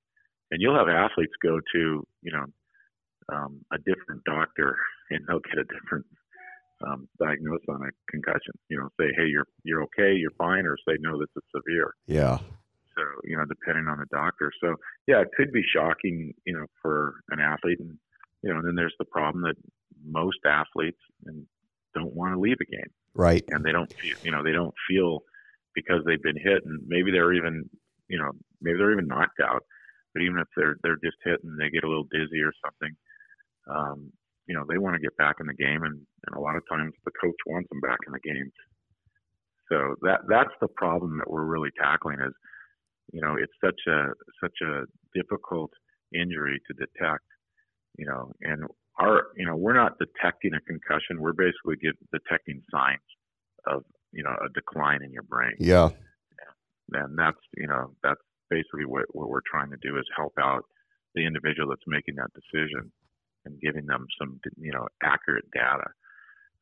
and 0.51 0.62
you'll 0.62 0.77
have 0.77 0.88
athletes 0.88 1.33
go 1.41 1.55
to 1.73 1.81
you 2.25 2.31
know 2.35 2.45
um, 3.33 3.51
a 3.73 3.79
different 3.89 4.21
doctor 4.25 4.77
and 5.09 5.21
they'll 5.27 5.45
get 5.50 5.57
a 5.57 5.67
different 5.75 6.05
um, 6.85 7.07
diagnose 7.19 7.65
on 7.69 7.81
a 7.83 7.91
concussion. 8.09 8.53
You 8.69 8.77
know, 8.79 8.89
say, 9.00 9.07
hey, 9.17 9.27
you're 9.27 9.47
you're 9.63 9.83
okay, 9.83 10.12
you're 10.15 10.38
fine, 10.38 10.65
or 10.65 10.77
say, 10.88 10.95
no, 11.00 11.19
this 11.19 11.29
is 11.35 11.43
severe. 11.55 11.93
Yeah. 12.07 12.38
So 12.95 13.01
you 13.23 13.35
know, 13.38 13.45
depending 13.45 13.88
on 13.88 13.97
the 14.00 14.09
doctor. 14.12 14.51
So 14.62 14.75
yeah, 15.07 15.21
it 15.21 15.29
could 15.35 15.51
be 15.51 15.63
shocking, 15.75 16.33
you 16.45 16.53
know, 16.53 16.65
for 16.81 17.15
an 17.29 17.39
athlete, 17.39 17.79
and 17.79 17.97
you 18.43 18.51
know, 18.51 18.59
and 18.59 18.67
then 18.67 18.75
there's 18.75 18.95
the 19.00 19.05
problem 19.05 19.43
that 19.43 19.55
most 20.05 20.39
athletes 20.45 21.00
and 21.25 21.45
don't 21.95 22.13
want 22.13 22.33
to 22.33 22.39
leave 22.39 22.57
a 22.62 22.65
game, 22.65 22.91
Right. 23.13 23.43
and 23.50 23.63
they 23.63 23.71
don't 23.71 23.91
feel, 23.93 24.17
you 24.23 24.31
know, 24.31 24.43
they 24.43 24.51
don't 24.51 24.73
feel 24.89 25.19
because 25.73 26.01
they've 26.05 26.21
been 26.21 26.38
hit, 26.38 26.65
and 26.65 26.81
maybe 26.88 27.12
they're 27.12 27.33
even, 27.33 27.69
you 28.07 28.17
know, 28.17 28.31
maybe 28.62 28.77
they're 28.77 28.93
even 28.93 29.07
knocked 29.07 29.39
out. 29.41 29.63
But 30.13 30.24
even 30.24 30.39
if 30.39 30.48
they're 30.55 30.75
they're 30.83 31.01
just 31.03 31.17
hit 31.24 31.43
and 31.43 31.60
they 31.60 31.69
get 31.69 31.83
a 31.83 31.89
little 31.89 32.07
dizzy 32.12 32.41
or 32.41 32.53
something, 32.63 32.93
um, 33.67 34.12
you 34.48 34.55
know, 34.55 34.65
they 34.67 34.77
want 34.77 34.95
to 34.95 35.01
get 35.01 35.17
back 35.17 35.38
in 35.39 35.48
the 35.48 35.53
game, 35.53 35.83
and, 35.83 35.98
and 36.27 36.36
a 36.36 36.39
lot 36.39 36.55
of 36.55 36.63
times 36.69 36.93
the 37.05 37.12
coach 37.19 37.38
wants 37.48 37.69
them 37.69 37.81
back 37.81 38.00
in 38.05 38.13
the 38.13 38.19
game. 38.19 38.51
So 39.69 39.95
that 40.01 40.22
that's 40.29 40.53
the 40.62 40.67
problem 40.67 41.17
that 41.17 41.29
we're 41.29 41.45
really 41.45 41.72
tackling 41.79 42.19
is, 42.19 42.33
you 43.12 43.22
know, 43.22 43.36
it's 43.39 43.53
such 43.63 43.79
a 43.88 44.13
such 44.41 44.57
a 44.62 44.83
difficult 45.15 45.72
injury 46.13 46.62
to 46.67 46.74
detect, 46.74 47.25
you 47.98 48.05
know, 48.05 48.31
and 48.41 48.65
our 49.00 49.27
you 49.36 49.45
know 49.45 49.55
we're 49.55 49.74
not 49.74 49.98
detecting 49.98 50.53
a 50.53 50.62
concussion, 50.62 51.19
we're 51.19 51.33
basically 51.33 51.75
get, 51.81 51.95
detecting 52.12 52.62
signs 52.69 53.01
of 53.65 53.83
you 54.12 54.24
know 54.24 54.36
a 54.45 54.50
decline 54.53 55.01
in 55.03 55.12
your 55.12 55.24
brain, 55.24 55.55
Yeah. 55.60 55.89
And 56.91 57.17
that's 57.17 57.39
you 57.57 57.67
know 57.67 57.93
that's 58.03 58.21
basically 58.49 58.85
what 58.85 59.05
what 59.11 59.29
we're 59.29 59.45
trying 59.49 59.71
to 59.71 59.77
do 59.81 59.97
is 59.97 60.05
help 60.15 60.33
out 60.39 60.65
the 61.15 61.25
individual 61.25 61.69
that's 61.69 61.87
making 61.87 62.15
that 62.15 62.33
decision 62.33 62.91
and 63.45 63.59
giving 63.61 63.85
them 63.85 64.05
some 64.19 64.39
you 64.57 64.71
know 64.71 64.87
accurate 65.03 65.45
data. 65.53 65.89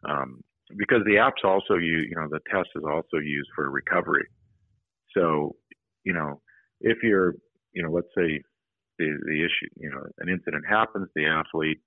Um, 0.07 0.41
because 0.77 1.01
the 1.05 1.17
app's 1.17 1.43
also 1.43 1.75
you 1.75 1.99
you 2.09 2.15
know 2.15 2.27
the 2.29 2.39
test 2.49 2.69
is 2.75 2.83
also 2.85 3.17
used 3.17 3.49
for 3.55 3.69
recovery. 3.69 4.27
So 5.15 5.55
you 6.03 6.13
know 6.13 6.41
if 6.79 6.97
you're 7.03 7.35
you 7.73 7.83
know 7.83 7.91
let's 7.91 8.13
say 8.15 8.41
the 8.99 9.17
the 9.25 9.39
issue 9.39 9.69
you 9.77 9.89
know 9.89 10.03
an 10.19 10.29
incident 10.29 10.63
happens, 10.67 11.07
the 11.15 11.25
athlete 11.25 11.81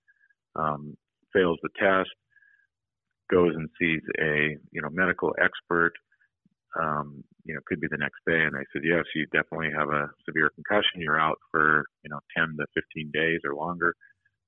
um, 0.57 0.97
fails 1.33 1.59
the 1.63 1.71
test, 1.79 2.11
goes 3.31 3.55
and 3.55 3.69
sees 3.81 4.01
a 4.21 4.57
you 4.71 4.83
know 4.83 4.91
medical 4.91 5.35
expert. 5.43 5.93
Um, 6.81 7.23
you 7.45 7.55
know, 7.55 7.61
could 7.67 7.81
be 7.81 7.89
the 7.91 7.99
next 8.01 8.21
day, 8.27 8.41
and 8.41 8.57
I 8.57 8.65
said, 8.73 8.83
yes, 8.85 9.05
you 9.15 9.27
definitely 9.27 9.71
have 9.77 9.89
a 9.89 10.09
severe 10.25 10.51
concussion. 10.55 11.01
You're 11.01 11.21
out 11.21 11.39
for 11.51 11.85
you 12.03 12.11
know 12.11 12.21
10 12.37 12.57
to 12.59 12.67
15 12.75 13.11
days 13.13 13.41
or 13.45 13.55
longer. 13.55 13.95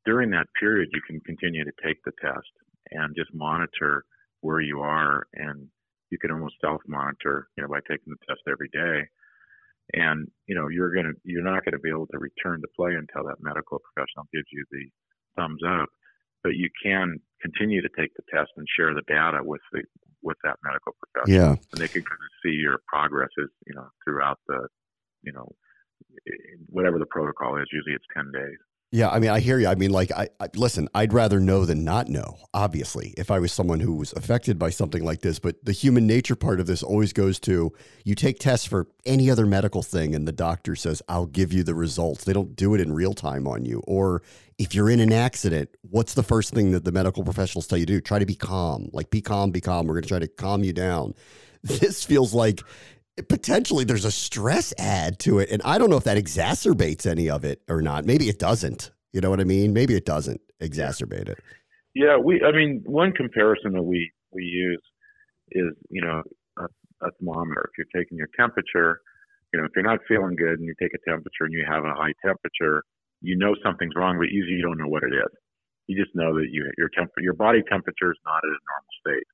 During 0.05 0.31
that 0.31 0.47
period, 0.59 0.89
you 0.93 1.03
can 1.07 1.21
continue 1.21 1.65
to 1.65 1.73
take 1.85 1.99
the 2.05 2.13
test 2.23 2.49
and 2.91 3.15
just 3.17 3.35
monitor 3.35 4.05
where 4.41 4.61
you 4.61 4.81
are, 4.81 5.27
and 5.35 5.69
you 6.11 6.19
can 6.19 6.31
almost 6.31 6.55
self-monitor, 6.61 7.49
you 7.57 7.63
know, 7.63 7.69
by 7.69 7.81
taking 7.81 8.15
the 8.15 8.27
test 8.27 8.41
every 8.49 8.71
day. 8.73 9.09
And 9.93 10.29
you 10.47 10.55
know, 10.55 10.69
you're 10.69 10.95
gonna, 10.95 11.15
you're 11.25 11.45
not 11.45 11.65
going 11.65 11.77
to 11.77 11.85
be 11.85 11.91
able 11.91 12.09
to 12.09 12.19
return 12.19 12.61
to 12.61 12.69
play 12.77 12.95
until 12.95 13.29
that 13.29 13.43
medical 13.43 13.79
professional 13.79 14.27
gives 14.33 14.49
you 14.51 14.65
the 14.71 14.89
thumbs 15.37 15.61
up. 15.67 15.89
But 16.43 16.55
you 16.55 16.71
can 16.83 17.19
continue 17.43 17.83
to 17.83 17.89
take 17.99 18.15
the 18.15 18.25
test 18.33 18.51
and 18.57 18.67
share 18.77 18.95
the 18.95 19.07
data 19.07 19.41
with 19.43 19.61
the 19.73 19.83
with 20.27 20.37
that 20.45 20.57
medical 20.65 20.93
professional 21.01 21.39
Yeah. 21.39 21.53
and 21.73 21.79
they 21.81 21.89
can 21.89 22.03
kind 22.03 22.21
of 22.27 22.33
see 22.43 22.55
your 22.67 22.79
progress 22.93 23.31
is 23.39 23.49
you 23.67 23.75
know 23.77 23.87
throughout 24.05 24.39
the 24.49 24.67
you 25.23 25.33
know 25.33 25.49
whatever 26.69 26.99
the 26.99 27.07
protocol 27.07 27.57
is 27.57 27.69
usually 27.73 27.95
it's 27.95 28.05
10 28.15 28.31
days 28.33 28.59
Yeah, 28.93 29.11
I 29.11 29.19
mean, 29.19 29.31
I 29.31 29.41
hear 29.41 29.59
you. 29.59 29.67
I 29.67 29.75
mean, 29.75 29.91
like, 29.91 30.13
I, 30.13 30.29
I 30.39 30.49
listen. 30.55 30.89
I'd 30.95 31.13
rather 31.13 31.41
know 31.41 31.65
than 31.65 31.83
not 31.83 32.09
know. 32.09 32.39
Obviously, 32.55 33.13
if 33.19 33.33
I 33.33 33.41
was 33.41 33.53
someone 33.53 33.81
who 33.81 33.95
was 33.97 34.13
affected 34.13 34.61
by 34.61 34.71
something 34.71 35.05
like 35.05 35.23
this, 35.23 35.41
but 35.41 35.63
the 35.65 35.73
human 35.73 36.07
nature 36.07 36.37
part 36.37 36.61
of 36.61 36.67
this 36.67 36.85
always 36.85 37.13
goes 37.13 37.41
to 37.41 37.73
you 38.05 38.15
take 38.15 38.39
tests 38.39 38.65
for 38.65 38.87
any 39.05 39.29
other 39.29 39.45
medical 39.45 39.83
thing, 39.83 40.15
and 40.15 40.27
the 40.27 40.33
doctor 40.33 40.77
says, 40.77 41.03
"I'll 41.09 41.27
give 41.27 41.53
you 41.53 41.65
the 41.65 41.75
results." 41.75 42.25
They 42.25 42.33
don't 42.33 42.55
do 42.55 42.75
it 42.75 42.81
in 42.81 42.93
real 42.93 43.13
time 43.13 43.49
on 43.49 43.65
you. 43.65 43.83
Or 43.89 44.23
if 44.57 44.73
you're 44.73 44.89
in 44.89 45.01
an 45.01 45.13
accident, 45.13 45.69
what's 45.91 46.15
the 46.15 46.23
first 46.23 46.55
thing 46.55 46.71
that 46.71 46.85
the 46.85 46.93
medical 46.93 47.25
professionals 47.25 47.67
tell 47.67 47.79
you 47.79 47.87
to 47.87 47.95
do? 47.95 48.01
Try 48.01 48.21
to 48.21 48.27
be 48.27 48.37
calm. 48.37 48.89
Like, 48.93 49.11
be 49.11 49.21
calm, 49.21 49.51
be 49.51 49.61
calm. 49.61 49.89
We're 49.89 49.95
going 49.95 50.05
to 50.05 50.09
try 50.09 50.21
to 50.21 50.29
calm 50.29 50.63
you 50.63 50.73
down. 50.73 51.15
This 51.63 52.05
feels 52.05 52.33
like 52.33 52.63
potentially 53.29 53.85
there's 53.85 54.05
a 54.05 54.11
stress 54.11 54.75
add 54.79 55.19
to 55.21 55.39
it. 55.39 55.51
And 55.51 55.63
I 55.65 55.79
don't 55.79 55.91
know 55.91 55.97
if 55.97 56.05
that 56.05 56.19
exacerbates 56.19 57.07
any 57.07 57.31
of 57.31 57.45
it 57.45 57.63
or 57.69 57.83
not. 57.83 58.05
Maybe 58.05 58.29
it 58.29 58.39
doesn't. 58.39 58.91
You 59.13 59.21
know 59.21 59.31
what 59.31 59.41
I 59.41 59.45
mean? 59.45 59.73
Maybe 59.73 59.95
it 59.95 60.05
doesn't 60.05 60.41
exacerbate 60.61 61.29
it. 61.29 61.39
yeah 61.95 62.17
we 62.17 62.43
i 62.43 62.51
mean 62.51 62.83
one 62.87 63.13
comparison 63.13 63.73
that 63.73 63.83
we 63.83 64.11
we 64.33 64.43
use 64.43 64.81
is 65.53 65.69
you 65.91 66.01
know 66.01 66.23
a, 66.59 66.65
a 67.05 67.11
thermometer 67.21 67.69
if 67.69 67.77
you're 67.77 67.93
taking 68.03 68.17
your 68.17 68.29
temperature 68.39 69.01
you 69.53 69.61
know 69.61 69.67
if 69.67 69.73
you're 69.77 69.85
not 69.85 70.01
feeling 70.09 70.35
good 70.35 70.59
and 70.59 70.65
you 70.65 70.75
take 70.81 70.93
a 70.95 71.11
temperature 71.11 71.45
and 71.45 71.53
you 71.53 71.65
have 71.69 71.85
a 71.85 71.93
high 71.93 72.15
temperature 72.25 72.83
you 73.21 73.37
know 73.37 73.55
something's 73.63 73.93
wrong 73.95 74.17
but 74.17 74.33
usually 74.33 74.57
you 74.57 74.63
don't 74.63 74.79
know 74.79 74.89
what 74.89 75.03
it 75.03 75.13
is 75.13 75.33
you 75.89 75.95
just 76.03 76.15
know 76.17 76.33
that 76.35 76.49
you 76.51 76.65
your 76.79 76.89
temp 76.97 77.11
your 77.19 77.35
body 77.35 77.61
temperature 77.69 78.11
is 78.13 78.19
not 78.25 78.41
at 78.41 78.49
a 78.49 78.61
normal 78.65 78.93
state 79.05 79.29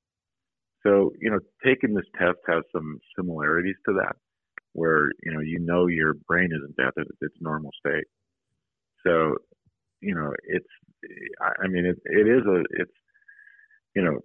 so 0.83 1.13
you 1.21 1.31
know 1.31 1.39
taking 1.65 1.95
this 1.95 2.05
test 2.19 2.39
has 2.49 2.63
some 2.73 2.99
similarities 3.17 3.77
to 3.87 3.95
that 3.95 4.17
where 4.73 5.11
you 5.23 5.33
know 5.33 5.41
you 5.41 5.59
know 5.59 5.87
your 5.87 6.15
brain 6.27 6.51
isn't 6.53 6.79
at 6.85 6.93
its 6.97 7.11
its 7.21 7.35
normal 7.41 7.71
state 7.79 8.07
so 9.07 9.37
you 10.01 10.15
know 10.15 10.33
it's 10.45 10.67
i 11.41 11.65
I 11.65 11.69
mean 11.69 11.87
it, 11.87 11.99
it 12.05 12.27
is 12.29 12.45
a 12.47 12.63
it's 12.81 12.99
you 13.95 14.03
know 14.03 14.19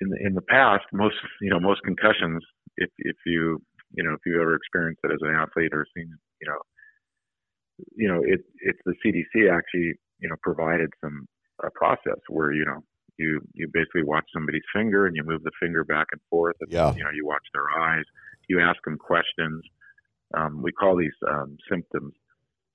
in 0.00 0.08
the 0.10 0.18
in 0.26 0.34
the 0.34 0.42
past 0.42 0.84
most 0.92 1.16
you 1.40 1.50
know 1.50 1.60
most 1.60 1.82
concussions 1.82 2.42
if 2.76 2.90
if 2.98 3.16
you 3.26 3.60
you 3.92 4.04
know 4.04 4.12
if 4.12 4.20
you 4.26 4.40
ever 4.40 4.54
experienced 4.54 5.00
it 5.04 5.12
as 5.12 5.22
an 5.22 5.34
athlete 5.34 5.72
or 5.72 5.86
seen 5.96 6.10
you 6.40 6.48
know 6.48 6.60
you 7.96 8.08
know 8.08 8.20
it 8.24 8.40
it's 8.60 8.80
the 8.84 8.94
CDC 9.04 9.50
actually 9.50 9.94
you 10.20 10.28
know 10.28 10.36
provided 10.42 10.90
some 11.02 11.26
a 11.64 11.70
process 11.70 12.20
where 12.28 12.52
you 12.52 12.64
know 12.64 12.80
you 13.18 13.40
you 13.54 13.68
basically 13.72 14.02
watch 14.04 14.24
somebody's 14.32 14.62
finger 14.74 15.06
and 15.06 15.16
you 15.16 15.22
move 15.24 15.42
the 15.42 15.50
finger 15.60 15.84
back 15.84 16.06
and 16.12 16.20
forth 16.30 16.56
and 16.60 16.70
Yeah. 16.72 16.94
you 16.94 17.04
know 17.04 17.10
you 17.14 17.26
watch 17.26 17.46
their 17.52 17.68
eyes 17.80 18.04
you 18.48 18.60
ask 18.60 18.78
them 18.84 18.96
questions 18.98 19.62
um, 20.36 20.62
we 20.62 20.72
call 20.72 20.96
these 20.96 21.16
um, 21.28 21.56
symptoms 21.70 22.12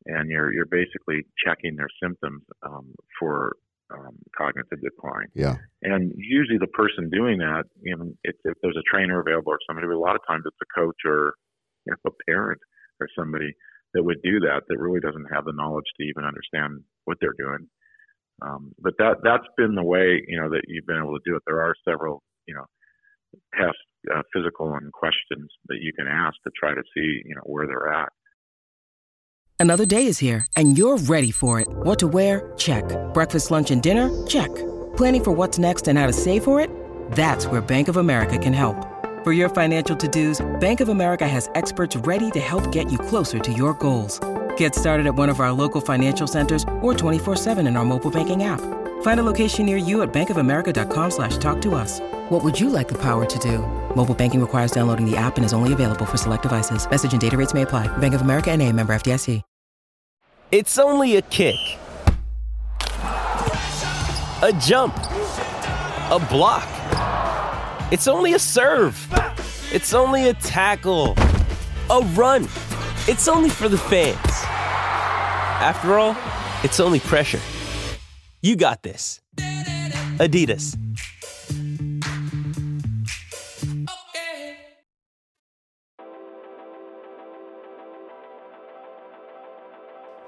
and 0.05 0.29
you're 0.29 0.51
you're 0.53 0.65
basically 0.65 1.25
checking 1.43 1.75
their 1.75 1.89
symptoms 2.01 2.43
um, 2.63 2.93
for 3.19 3.55
um, 3.93 4.15
cognitive 4.38 4.81
decline 4.81 5.27
Yeah. 5.33 5.57
and 5.81 6.12
usually 6.15 6.57
the 6.57 6.67
person 6.67 7.09
doing 7.09 7.38
that, 7.39 7.65
you 7.81 7.95
know, 7.95 8.12
if, 8.23 8.35
if 8.43 8.55
there's 8.62 8.77
a 8.77 8.89
trainer 8.91 9.19
available 9.19 9.51
or 9.51 9.59
somebody, 9.67 9.85
a 9.88 9.97
lot 9.97 10.15
of 10.15 10.21
times 10.27 10.43
it's 10.47 10.57
a 10.62 10.79
coach 10.79 10.97
or 11.05 11.35
you 11.85 11.91
know, 11.93 11.97
a 12.12 12.31
parent 12.31 12.59
or 13.00 13.07
somebody 13.17 13.53
that 13.93 14.01
would 14.03 14.21
do 14.23 14.39
that 14.39 14.62
that 14.67 14.79
really 14.79 15.00
doesn't 15.00 15.27
have 15.31 15.45
the 15.45 15.53
knowledge 15.53 15.85
to 15.97 16.03
even 16.03 16.23
understand 16.23 16.81
what 17.05 17.17
they're 17.21 17.38
doing. 17.38 17.67
Um, 18.42 18.74
but 18.80 18.94
that 18.98 19.18
that's 19.24 19.48
been 19.58 19.75
the 19.75 19.84
way 19.84 20.22
you 20.28 20.40
know 20.40 20.50
that 20.50 20.63
you've 20.68 20.86
been 20.86 20.98
able 20.98 21.18
to 21.18 21.24
do 21.25 21.36
it. 21.36 21.44
There 21.46 21.62
are 21.62 21.74
several 21.88 22.22
you 22.48 22.56
know 22.56 22.66
tests, 23.56 23.80
uh, 24.13 24.22
physical 24.34 24.74
and 24.74 24.92
questions 24.92 25.50
that 25.68 25.78
you 25.82 25.92
can 25.98 26.08
ask 26.08 26.36
to 26.44 26.52
try 26.60 26.74
to 26.74 26.82
see 26.96 27.22
you 27.25 27.36
know 27.36 27.44
where 27.46 27.68
they're 27.68 27.92
at. 27.94 28.10
Another 29.60 29.86
day 29.86 30.08
is 30.08 30.20
here, 30.20 30.46
and 30.58 30.78
you're 30.78 30.98
ready 30.98 31.32
for 31.32 31.62
it. 31.62 31.68
What 31.70 31.98
to 32.00 32.08
wear? 32.08 32.52
Check. 32.58 32.84
Breakfast, 33.13 33.50
lunch, 33.50 33.72
and 33.72 33.82
dinner? 33.82 34.10
Check. 34.28 34.54
Planning 34.98 35.24
for 35.24 35.32
what's 35.32 35.58
next 35.58 35.88
and 35.88 35.98
how 35.98 36.06
to 36.06 36.12
save 36.12 36.44
for 36.44 36.60
it? 36.60 36.70
That's 37.12 37.48
where 37.48 37.62
Bank 37.62 37.88
of 37.88 37.96
America 37.96 38.38
can 38.38 38.52
help. 38.52 38.75
For 39.24 39.32
your 39.32 39.48
financial 39.48 39.96
to-dos, 39.96 40.46
Bank 40.60 40.82
of 40.82 40.90
America 40.90 41.25
has 41.25 41.50
experts 41.56 41.96
ready 41.96 42.30
to 42.32 42.42
help 42.42 42.74
get 42.74 42.92
you 42.92 42.98
closer 42.98 43.40
to 43.40 43.54
your 43.54 43.74
goals. 43.75 44.20
Get 44.57 44.75
started 44.75 45.05
at 45.07 45.15
one 45.15 45.29
of 45.29 45.39
our 45.39 45.53
local 45.53 45.79
financial 45.79 46.27
centers 46.27 46.63
or 46.81 46.93
24-7 46.93 47.65
in 47.65 47.77
our 47.77 47.86
mobile 47.86 48.12
banking 48.12 48.43
app. 48.43 48.60
Find 49.03 49.19
a 49.22 49.24
location 49.24 49.65
near 49.65 49.77
you 49.77 50.01
at 50.01 50.12
bankofamerica.com 50.12 51.12
slash 51.12 51.38
talk 51.38 51.62
to 51.62 51.75
us. 51.75 52.01
What 52.29 52.43
would 52.43 52.60
you 52.60 52.69
like 52.69 52.89
the 52.89 53.01
power 53.01 53.25
to 53.25 53.39
do? 53.39 53.60
Mobile 53.95 54.13
banking 54.13 54.41
requires 54.41 54.72
downloading 54.72 55.10
the 55.10 55.15
app 55.15 55.38
and 55.38 55.45
is 55.45 55.53
only 55.53 55.72
available 55.72 56.05
for 56.05 56.17
select 56.17 56.43
devices. 56.43 56.86
Message 56.89 57.13
and 57.13 57.22
data 57.22 57.38
rates 57.38 57.53
may 57.53 57.62
apply. 57.62 57.88
Bank 58.00 58.13
of 58.13 58.19
America 58.22 58.51
and 58.51 58.62
a 58.62 58.69
member 58.69 58.93
FDIC. 58.93 59.41
It's 60.51 60.77
only 60.77 61.15
a 61.15 61.24
kick, 61.24 61.55
a 64.43 64.53
jump, 64.62 64.95
a 66.12 66.24
block. 66.29 66.69
It's 67.91 68.07
only 68.07 68.33
a 68.33 68.39
serve. 68.39 68.95
It's 69.72 69.95
only 69.95 70.29
a 70.29 70.36
tackle, 70.36 71.15
a 71.89 72.01
run. 72.13 72.43
It's 73.07 73.27
only 73.27 73.50
for 73.50 73.67
the 73.67 73.79
fans. 73.79 74.42
After 75.63 75.98
all, 75.98 76.17
it's 76.62 76.82
only 76.82 77.00
pressure. 77.00 77.39
You 78.41 78.58
got 78.58 78.84
this. 78.84 79.22
Adidas. 80.20 80.75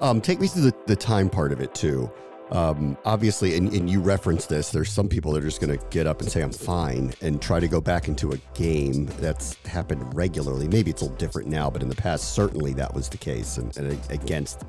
Um, 0.00 0.22
take 0.22 0.40
me 0.40 0.46
through 0.46 0.62
the, 0.62 0.74
the 0.86 0.96
time 0.96 1.28
part 1.28 1.52
of 1.52 1.60
it 1.60 1.74
too. 1.74 2.10
Um, 2.50 2.96
obviously, 3.04 3.56
and, 3.56 3.70
and 3.74 3.90
you 3.90 4.00
referenced 4.00 4.48
this, 4.48 4.70
there's 4.70 4.90
some 4.90 5.08
people 5.08 5.32
that 5.32 5.42
are 5.42 5.46
just 5.46 5.60
going 5.60 5.76
to 5.76 5.84
get 5.88 6.06
up 6.06 6.22
and 6.22 6.32
say, 6.32 6.40
I'm 6.40 6.52
fine, 6.52 7.12
and 7.20 7.42
try 7.42 7.60
to 7.60 7.68
go 7.68 7.80
back 7.80 8.08
into 8.08 8.32
a 8.32 8.38
game. 8.54 9.06
That's 9.18 9.56
happened 9.66 10.14
regularly. 10.14 10.68
Maybe 10.68 10.92
it's 10.92 11.02
a 11.02 11.06
little 11.06 11.18
different 11.18 11.48
now, 11.48 11.68
but 11.68 11.82
in 11.82 11.88
the 11.90 11.96
past, 11.96 12.34
certainly 12.34 12.72
that 12.74 12.94
was 12.94 13.08
the 13.08 13.18
case, 13.18 13.58
and, 13.58 13.76
and 13.76 14.00
against 14.10 14.62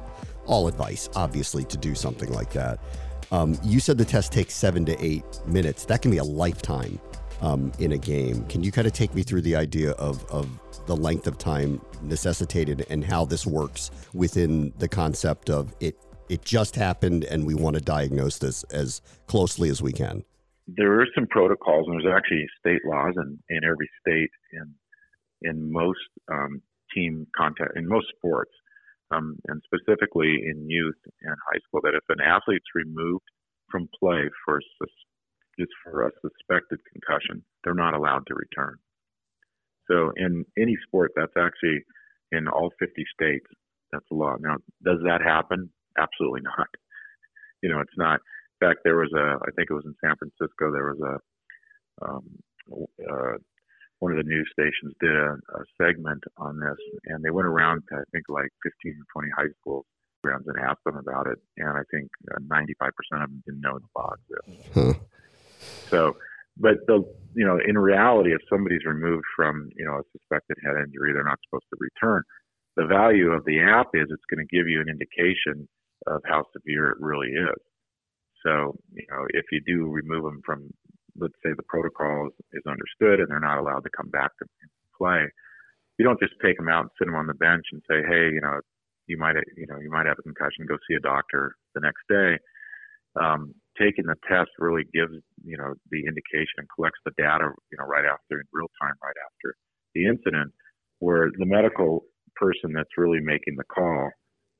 all 0.47 0.67
advice, 0.67 1.09
obviously, 1.15 1.63
to 1.65 1.77
do 1.77 1.95
something 1.95 2.31
like 2.31 2.51
that. 2.53 2.79
Um, 3.31 3.59
you 3.63 3.79
said 3.79 3.97
the 3.97 4.05
test 4.05 4.31
takes 4.31 4.53
seven 4.55 4.85
to 4.85 5.03
eight 5.03 5.23
minutes. 5.45 5.85
That 5.85 6.01
can 6.01 6.11
be 6.11 6.17
a 6.17 6.23
lifetime 6.23 6.99
um, 7.41 7.71
in 7.79 7.91
a 7.91 7.97
game. 7.97 8.45
Can 8.45 8.63
you 8.63 8.71
kind 8.71 8.87
of 8.87 8.93
take 8.93 9.13
me 9.13 9.23
through 9.23 9.41
the 9.41 9.55
idea 9.55 9.91
of, 9.91 10.25
of 10.31 10.47
the 10.85 10.95
length 10.95 11.27
of 11.27 11.37
time 11.37 11.81
necessitated 12.01 12.85
and 12.89 13.03
how 13.03 13.25
this 13.25 13.45
works 13.45 13.91
within 14.13 14.73
the 14.77 14.87
concept 14.87 15.49
of 15.49 15.73
it? 15.79 15.97
It 16.29 16.43
just 16.43 16.75
happened, 16.75 17.23
and 17.23 17.45
we 17.45 17.53
want 17.53 17.75
to 17.75 17.81
diagnose 17.81 18.37
this 18.39 18.63
as 18.65 19.01
closely 19.27 19.69
as 19.69 19.81
we 19.81 19.93
can. 19.93 20.25
There 20.67 20.99
are 20.99 21.07
some 21.15 21.27
protocols, 21.27 21.87
and 21.87 22.01
there's 22.01 22.13
actually 22.13 22.45
state 22.59 22.81
laws 22.85 23.13
in, 23.15 23.39
in 23.49 23.61
every 23.63 23.89
state 24.01 24.31
in 24.51 24.73
in 25.41 25.71
most 25.71 25.99
um, 26.31 26.61
team 26.93 27.27
contact 27.35 27.77
in 27.77 27.87
most 27.87 28.07
sports, 28.17 28.51
um, 29.11 29.37
and 29.47 29.61
specifically 29.65 30.43
in 30.45 30.69
youth 30.69 30.97
and 31.21 31.35
high 31.51 31.59
school, 31.67 31.81
that 31.83 31.95
if 31.95 32.03
an 32.09 32.21
athlete's 32.21 32.65
removed 32.75 33.23
from 33.71 33.89
play 33.99 34.29
for 34.45 34.59
just 35.59 35.71
for 35.83 36.07
a 36.07 36.11
suspected 36.21 36.79
concussion, 36.91 37.43
they're 37.63 37.73
not 37.73 37.93
allowed 37.93 38.25
to 38.27 38.35
return. 38.35 38.75
So 39.89 40.11
in 40.17 40.45
any 40.57 40.77
sport, 40.85 41.11
that's 41.15 41.33
actually 41.37 41.83
in 42.31 42.47
all 42.47 42.71
50 42.79 43.03
states. 43.13 43.47
That's 43.91 44.05
a 44.11 44.15
law. 44.15 44.35
Now, 44.39 44.57
does 44.83 44.99
that 45.05 45.21
happen? 45.23 45.69
Absolutely 45.97 46.41
not. 46.41 46.67
You 47.63 47.69
know, 47.69 47.79
it's 47.79 47.97
not. 47.97 48.19
In 48.61 48.67
fact, 48.67 48.81
there 48.83 48.97
was 48.97 49.11
a. 49.17 49.33
I 49.41 49.49
think 49.55 49.71
it 49.71 49.73
was 49.73 49.83
in 49.87 49.95
San 50.05 50.15
Francisco. 50.15 50.71
There 50.71 50.93
was 50.93 51.01
a. 51.01 52.05
Um, 52.05 52.23
uh, 52.71 53.37
one 53.99 54.11
of 54.11 54.17
the 54.17 54.29
news 54.29 54.49
stations 54.53 54.93
did 54.99 55.15
a, 55.15 55.33
a 55.55 55.63
segment 55.81 56.23
on 56.37 56.59
this, 56.59 56.77
and 57.05 57.23
they 57.23 57.31
went 57.31 57.47
around 57.47 57.83
to 57.89 57.95
I 57.97 58.03
think 58.11 58.25
like 58.29 58.49
15 58.63 58.93
or 58.93 59.21
20 59.21 59.31
high 59.35 59.53
schools 59.61 59.85
and 60.23 60.43
asked 60.59 60.83
them 60.85 60.97
about 60.97 61.27
it, 61.27 61.39
and 61.57 61.69
I 61.69 61.83
think 61.89 62.09
uh, 62.35 62.39
95% 62.51 62.89
of 63.23 63.29
them 63.29 63.43
didn't 63.45 63.61
know 63.61 63.79
the 63.79 63.85
law 63.95 64.13
exists. 64.13 64.69
Huh. 64.73 64.93
So, 65.89 66.17
but 66.57 66.85
the 66.87 67.03
you 67.33 67.45
know, 67.45 67.59
in 67.65 67.77
reality, 67.77 68.33
if 68.33 68.41
somebody's 68.49 68.83
removed 68.85 69.23
from 69.35 69.69
you 69.77 69.85
know 69.85 69.99
a 69.99 70.03
suspected 70.11 70.57
head 70.63 70.75
injury, 70.83 71.13
they're 71.13 71.23
not 71.23 71.39
supposed 71.47 71.65
to 71.69 71.77
return. 71.79 72.23
The 72.75 72.85
value 72.85 73.31
of 73.31 73.45
the 73.45 73.61
app 73.61 73.87
is 73.93 74.07
it's 74.09 74.29
going 74.29 74.45
to 74.45 74.55
give 74.55 74.67
you 74.67 74.81
an 74.81 74.89
indication 74.89 75.67
of 76.05 76.21
how 76.25 76.45
severe 76.53 76.89
it 76.91 76.97
really 76.99 77.29
is. 77.29 77.57
So, 78.45 78.77
you 78.93 79.05
know, 79.09 79.25
if 79.29 79.45
you 79.51 79.61
do 79.65 79.89
remove 79.89 80.23
them 80.23 80.41
from, 80.45 80.69
let's 81.17 81.37
say 81.43 81.51
the 81.55 81.67
protocol 81.67 82.29
is, 82.53 82.63
understood 82.67 83.19
and 83.19 83.29
they're 83.29 83.39
not 83.39 83.59
allowed 83.59 83.83
to 83.83 83.95
come 83.95 84.09
back 84.09 84.31
to 84.39 84.45
play, 84.97 85.25
you 85.97 86.05
don't 86.05 86.19
just 86.19 86.33
take 86.43 86.57
them 86.57 86.69
out 86.69 86.81
and 86.81 86.91
sit 86.97 87.05
them 87.05 87.15
on 87.15 87.27
the 87.27 87.33
bench 87.33 87.65
and 87.71 87.81
say, 87.89 88.01
hey, 88.07 88.29
you 88.33 88.41
know, 88.41 88.59
you 89.07 89.17
might, 89.17 89.35
you 89.55 89.67
know, 89.67 89.79
you 89.79 89.89
might 89.89 90.05
have 90.05 90.19
a 90.19 90.23
concussion, 90.23 90.67
go 90.67 90.77
see 90.87 90.95
a 90.95 90.99
doctor 90.99 91.55
the 91.75 91.81
next 91.81 92.03
day. 92.09 92.37
Um, 93.19 93.55
taking 93.79 94.05
the 94.05 94.17
test 94.27 94.49
really 94.57 94.83
gives 94.93 95.13
you 95.45 95.57
know 95.57 95.73
the 95.91 96.01
indication 96.01 96.57
and 96.57 96.67
collects 96.73 96.99
the 97.05 97.13
data 97.17 97.49
you 97.71 97.77
know 97.77 97.85
right 97.85 98.05
after 98.05 98.41
in 98.41 98.45
real 98.51 98.69
time 98.81 98.97
right 99.03 99.17
after 99.21 99.55
the 99.93 100.05
incident 100.05 100.51
where 100.99 101.29
the 101.37 101.45
medical 101.45 102.01
person 102.35 102.73
that's 102.73 102.97
really 102.97 103.21
making 103.21 103.55
the 103.55 103.63
call 103.69 104.09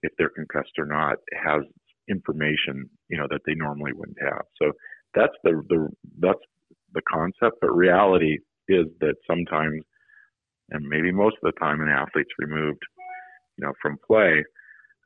if 0.04 0.12
they're 0.18 0.34
concussed 0.34 0.78
or 0.78 0.86
not 0.86 1.18
has 1.34 1.62
information 2.10 2.90
you 3.10 3.18
know 3.18 3.28
that 3.30 3.42
they 3.46 3.56
normally 3.56 3.92
wouldn't 3.94 4.22
have 4.22 4.46
so 4.62 4.72
that's 5.18 5.38
the 5.44 5.62
the 5.70 5.90
that's 6.20 6.40
the 6.94 7.02
concept 7.12 7.58
but 7.62 7.76
reality 7.76 8.38
is 8.68 8.86
that 9.00 9.16
sometimes 9.26 9.82
and 10.70 10.86
maybe 10.86 11.12
most 11.12 11.36
of 11.42 11.52
the 11.54 11.60
time 11.60 11.82
an 11.82 11.90
athlete's 11.90 12.30
removed 12.40 12.82
you 13.58 13.66
know 13.66 13.74
from 13.82 13.98
play 14.08 14.44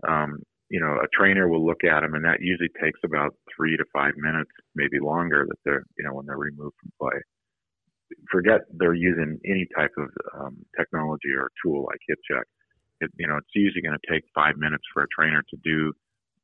um, 0.08 0.40
you 0.72 0.80
know, 0.80 0.96
a 1.04 1.08
trainer 1.14 1.50
will 1.50 1.66
look 1.66 1.84
at 1.84 2.00
them, 2.00 2.16
and 2.16 2.24
that 2.24 2.40
usually 2.40 2.72
takes 2.82 3.00
about 3.04 3.36
three 3.54 3.76
to 3.76 3.84
five 3.92 4.14
minutes, 4.16 4.50
maybe 4.74 5.04
longer, 5.04 5.46
that 5.48 5.60
they're, 5.66 5.84
you 5.98 6.06
know, 6.06 6.14
when 6.14 6.26
they're 6.26 6.38
removed 6.38 6.76
from 6.80 6.92
play. 6.98 7.20
Forget 8.32 8.62
they're 8.80 8.94
using 8.94 9.38
any 9.46 9.68
type 9.76 9.92
of 9.98 10.08
um, 10.40 10.58
technology 10.80 11.36
or 11.38 11.52
tool 11.62 11.86
like 11.92 12.00
HitCheck. 12.10 12.48
It, 13.02 13.12
you 13.20 13.28
know, 13.28 13.36
it's 13.36 13.52
usually 13.54 13.82
going 13.82 14.00
to 14.00 14.14
take 14.14 14.24
five 14.34 14.56
minutes 14.56 14.84
for 14.94 15.04
a 15.04 15.08
trainer 15.14 15.44
to 15.50 15.58
do 15.62 15.92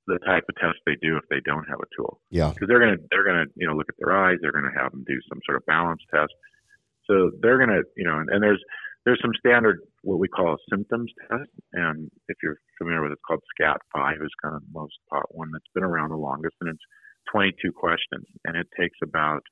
the 0.08 0.20
type 0.26 0.44
of 0.48 0.56
test 0.56 0.80
they 0.86 0.96
do 1.02 1.18
if 1.18 1.24
they 1.30 1.42
don't 1.46 1.68
have 1.68 1.80
a 1.80 1.92
tool. 1.96 2.20
Yeah. 2.32 2.50
Because 2.50 2.68
they're 2.68 2.80
going 2.80 2.98
to 2.98 3.04
they're 3.12 3.24
to 3.24 3.52
you 3.56 3.68
know 3.68 3.76
look 3.76 3.90
at 3.90 3.96
their 4.00 4.16
eyes. 4.16 4.38
They're 4.42 4.56
going 4.56 4.72
to 4.72 4.80
have 4.80 4.92
them 4.92 5.04
do 5.08 5.20
some 5.30 5.40
sort 5.46 5.58
of 5.58 5.66
balance 5.66 6.02
test. 6.14 6.34
So 7.06 7.32
they're 7.42 7.58
going 7.58 7.76
to 7.76 7.84
you 7.96 8.06
know, 8.06 8.20
and, 8.20 8.30
and 8.30 8.42
there's 8.42 8.64
there's 9.06 9.20
some 9.22 9.36
standard 9.40 9.80
what 10.04 10.20
we 10.20 10.28
call 10.28 10.54
a 10.54 10.58
symptoms 10.70 11.12
test, 11.30 11.52
and 11.74 12.12
if 12.28 12.38
you're 12.44 12.60
familiar 12.78 13.04
with 13.04 13.12
it, 13.12 13.20
it's 13.20 13.28
called 13.28 13.44
SCAT-5 13.56 14.24
is 14.24 14.32
kind 14.44 14.56
of 14.56 14.62
the 14.62 14.74
most 14.80 14.96
taught 15.10 15.32
one 15.32 15.50
that's 15.52 15.72
been 15.74 15.84
around 15.84 16.10
the 16.10 16.18
longest, 16.18 16.56
and 16.60 16.70
it's 16.70 16.84
22 17.32 17.72
questions, 17.72 18.26
and 18.46 18.58
it 18.58 18.68
takes 18.80 18.98
about 19.04 19.44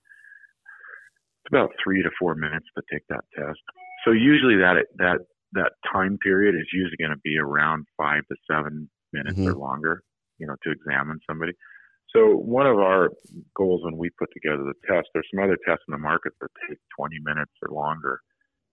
it's 1.45 1.51
about 1.51 1.71
three 1.83 2.01
to 2.03 2.09
four 2.19 2.35
minutes 2.35 2.65
to 2.75 2.83
take 2.91 3.03
that 3.09 3.23
test. 3.35 3.59
So 4.03 4.11
usually 4.11 4.57
that 4.57 4.85
that 4.97 5.19
that 5.53 5.71
time 5.91 6.17
period 6.21 6.55
is 6.55 6.67
usually 6.73 6.97
going 6.99 7.15
to 7.15 7.21
be 7.23 7.37
around 7.37 7.85
five 7.97 8.27
to 8.27 8.35
seven 8.49 8.89
minutes 9.13 9.39
mm-hmm. 9.39 9.49
or 9.49 9.55
longer, 9.55 10.03
you 10.39 10.47
know, 10.47 10.55
to 10.63 10.71
examine 10.71 11.19
somebody. 11.27 11.53
So 12.13 12.35
one 12.37 12.67
of 12.67 12.77
our 12.77 13.09
goals 13.55 13.81
when 13.83 13.97
we 13.97 14.09
put 14.17 14.29
together 14.33 14.63
the 14.63 14.79
test, 14.87 15.09
there's 15.13 15.27
some 15.33 15.43
other 15.43 15.57
tests 15.67 15.83
in 15.87 15.91
the 15.91 15.97
market 15.97 16.33
that 16.39 16.47
take 16.69 16.79
20 16.97 17.17
minutes 17.23 17.51
or 17.61 17.73
longer 17.73 18.21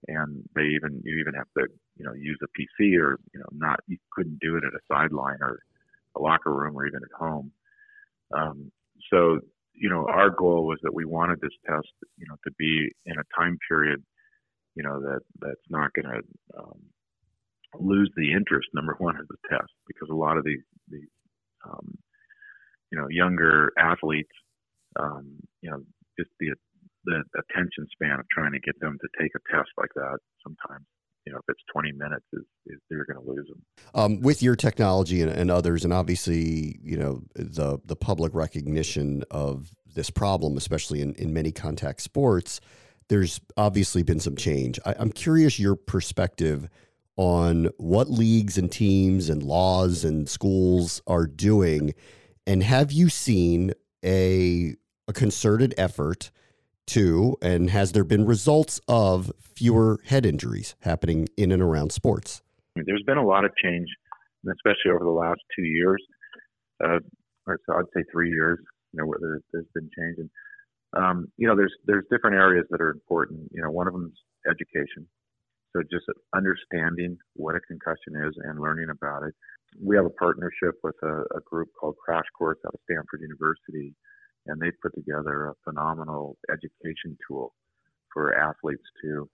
and 0.09 0.43
they 0.55 0.63
even 0.63 1.01
you 1.05 1.19
even 1.19 1.35
have 1.35 1.47
to 1.57 1.67
you 1.97 2.05
know 2.05 2.13
use 2.15 2.39
a 2.43 2.47
PC 2.59 2.99
or 2.99 3.19
you 3.33 3.41
know 3.41 3.47
not 3.53 3.81
you 3.87 3.97
couldn't 4.13 4.39
do 4.41 4.57
it 4.57 4.65
at 4.65 4.75
a 4.75 4.85
sideline 4.91 5.39
or 5.41 5.59
a 6.17 6.21
locker 6.21 6.53
room 6.53 6.77
or 6.77 6.87
even 6.87 7.01
at 7.03 7.19
home. 7.19 7.53
Um, 8.35 8.73
so 9.13 9.41
you 9.75 9.89
know 9.89 10.07
our 10.09 10.31
goal 10.31 10.67
was 10.67 10.79
that 10.83 10.95
we 10.95 11.05
wanted 11.05 11.41
this 11.41 11.53
test 11.67 11.89
you 12.17 12.27
know 12.29 12.37
to 12.45 12.53
be 12.59 12.91
in 13.07 13.17
a 13.19 13.41
time 13.41 13.59
period 13.69 14.03
you 14.75 14.83
know 14.83 15.01
that 15.01 15.21
that's 15.41 15.69
not 15.71 15.93
going 15.93 16.07
to 16.07 16.59
um, 16.59 16.81
lose 17.79 18.11
the 18.17 18.33
interest. 18.33 18.69
Number 18.75 18.97
one 18.99 19.17
of 19.17 19.29
the 19.29 19.37
test 19.49 19.71
because 19.87 20.09
a 20.11 20.15
lot 20.15 20.37
of 20.37 20.45
these 20.45 20.65
these 20.89 21.09
um, 21.69 21.97
you 22.91 22.99
know 22.99 23.09
younger 23.09 23.73
athletes 23.79 24.33
um, 24.99 25.39
you 25.61 25.71
know 25.71 25.79
just 26.19 26.31
the 26.39 26.55
the 27.05 27.23
attention 27.39 27.87
span 27.93 28.21
of 28.21 28.27
trying 28.31 28.53
to 28.53 28.61
get 28.61 28.79
them 28.81 28.97
to 29.01 29.09
take 29.21 29.33
a 29.35 29.55
test 29.55 29.71
like 29.77 29.91
that 29.95 30.19
sometimes 30.43 30.85
you 31.27 31.33
know 31.33 31.39
if 31.39 31.45
it's 31.49 31.63
20 31.73 31.93
minutes 31.93 32.25
is, 32.33 32.45
is 32.67 32.79
they're 32.91 33.05
going 33.05 33.25
to 33.25 33.31
lose 33.31 33.47
them 33.49 33.63
um, 33.95 34.21
with 34.21 34.43
your 34.43 34.55
technology 34.55 35.23
and, 35.23 35.31
and, 35.31 35.51
others 35.51 35.85
and 35.85 35.93
obviously 35.93 36.79
you 36.83 36.97
know 36.97 37.23
the 37.35 37.79
the 37.85 37.97
public 37.97 38.35
recognition 38.35 39.25
of 39.31 39.75
this 39.95 40.11
problem 40.11 40.57
especially 40.57 41.01
in, 41.01 41.15
in 41.15 41.33
many 41.33 41.51
contact 41.53 42.01
sports 42.01 42.61
there's 43.09 43.41
obviously 43.59 44.03
been 44.03 44.21
some 44.21 44.37
change. 44.37 44.79
I, 44.87 44.95
i'm 44.99 45.13
curious 45.13 45.59
your 45.59 45.75
perspective 45.75 46.69
on 47.17 47.69
what 47.77 48.11
leagues 48.11 48.57
and 48.57 48.71
teams 48.73 49.29
and 49.29 49.43
laws 49.43 50.05
and 50.05 50.29
schools 50.29 51.03
are 51.07 51.27
doing 51.27 51.95
and 52.47 52.63
have 52.63 52.93
you 52.93 53.09
seen 53.09 53.73
a 54.05 54.75
a 55.09 55.13
concerted 55.13 55.75
effort 55.77 56.31
to, 56.87 57.37
and 57.41 57.71
has 57.71 57.93
there 57.93 58.05
been 58.05 58.27
results 58.27 58.81
of 58.89 59.33
fewer 59.41 60.01
head 60.07 60.27
injuries 60.27 60.75
happening 60.81 61.29
in 61.37 61.53
and 61.53 61.63
around 61.63 61.93
sports? 61.93 62.43
There's 62.75 63.03
been 63.07 63.19
a 63.19 63.27
lot 63.27 63.45
of 63.45 63.53
change, 63.63 63.89
especially 64.49 64.91
over 64.93 65.05
the 65.05 65.11
last 65.11 65.41
two 65.57 65.65
years, 65.65 66.03
uh, 66.85 66.99
or 67.47 67.59
so 67.67 67.75
I'd 67.75 67.85
say 67.95 68.05
three 68.13 68.31
years. 68.31 68.59
You 68.93 69.01
know, 69.01 69.07
where 69.07 69.19
there's, 69.21 69.67
been 69.75 69.89
change, 69.97 70.19
and 70.19 70.31
um, 70.95 71.27
you 71.39 71.49
know, 71.49 71.57
there's 71.57 71.73
there's 71.87 72.05
different 72.11 72.37
areas 72.37 72.67
that 72.71 72.81
are 72.81 72.91
important. 72.91 73.49
You 73.53 73.63
know, 73.63 73.71
one 73.71 73.87
of 73.87 73.95
them 73.95 74.13
is 74.13 74.51
education. 74.51 75.07
So 75.73 75.83
just 75.83 76.05
understanding 76.35 77.17
what 77.35 77.55
a 77.55 77.61
concussion 77.61 78.17
is 78.29 78.35
and 78.45 78.61
learning 78.61 78.89
about 78.91 79.23
it. 79.25 79.35
We 79.83 79.97
have 79.97 80.05
a 80.05 80.11
partnership 80.11 80.77
with 80.83 80.97
a, 81.03 81.25
a 81.37 81.41
group 81.45 81.69
called 81.79 81.97
Crash 82.05 82.27
Course 82.37 82.59
out 82.67 82.75
of 82.75 82.81
Stanford 82.85 83.21
University 83.23 83.95
and 84.47 84.61
they 84.61 84.71
put 84.83 84.95
together 84.95 85.47
a 85.47 85.55
phenomenal 85.65 86.37
education 86.51 87.17
tool 87.27 87.55
for 88.13 88.37
athletes 88.37 88.83
to 89.03 89.29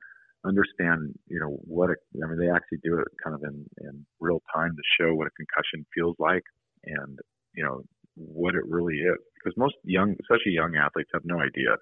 understand, 0.44 1.14
you 1.26 1.40
know, 1.40 1.58
what 1.64 1.90
a, 1.90 1.96
I 2.22 2.28
mean, 2.28 2.38
they 2.38 2.50
actually 2.50 2.78
do 2.84 2.98
it 2.98 3.08
kind 3.22 3.34
of 3.34 3.42
in, 3.42 3.66
in 3.80 4.06
real 4.20 4.42
time 4.54 4.76
to 4.76 4.82
show 5.00 5.14
what 5.14 5.26
a 5.26 5.30
concussion 5.34 5.84
feels 5.94 6.16
like 6.18 6.44
and, 6.84 7.18
you 7.54 7.64
know, 7.64 7.82
what 8.14 8.54
it 8.54 8.62
really 8.66 8.98
is. 8.98 9.18
Because 9.34 9.56
most 9.56 9.74
young, 9.84 10.14
especially 10.20 10.52
young 10.52 10.76
athletes, 10.76 11.10
have 11.12 11.24
no 11.24 11.40
idea. 11.40 11.74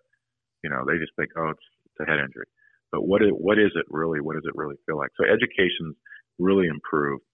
You 0.65 0.71
know, 0.71 0.85
they 0.87 0.99
just 0.99 1.13
think, 1.17 1.31
oh, 1.37 1.51
it's, 1.51 1.67
it's 1.87 2.01
a 2.01 2.11
head 2.11 2.21
injury. 2.21 2.47
But 2.93 3.03
what 3.03 3.23
is, 3.23 3.31
what 3.31 3.59
is 3.59 3.73
it 3.75 3.87
really? 3.89 4.21
What 4.21 4.35
does 4.35 4.47
it 4.47 4.57
really 4.57 4.77
feel 4.87 4.97
like? 4.97 5.11
So 5.17 5.25
education's 5.25 5.97
really 6.39 6.67
improved. 6.67 7.25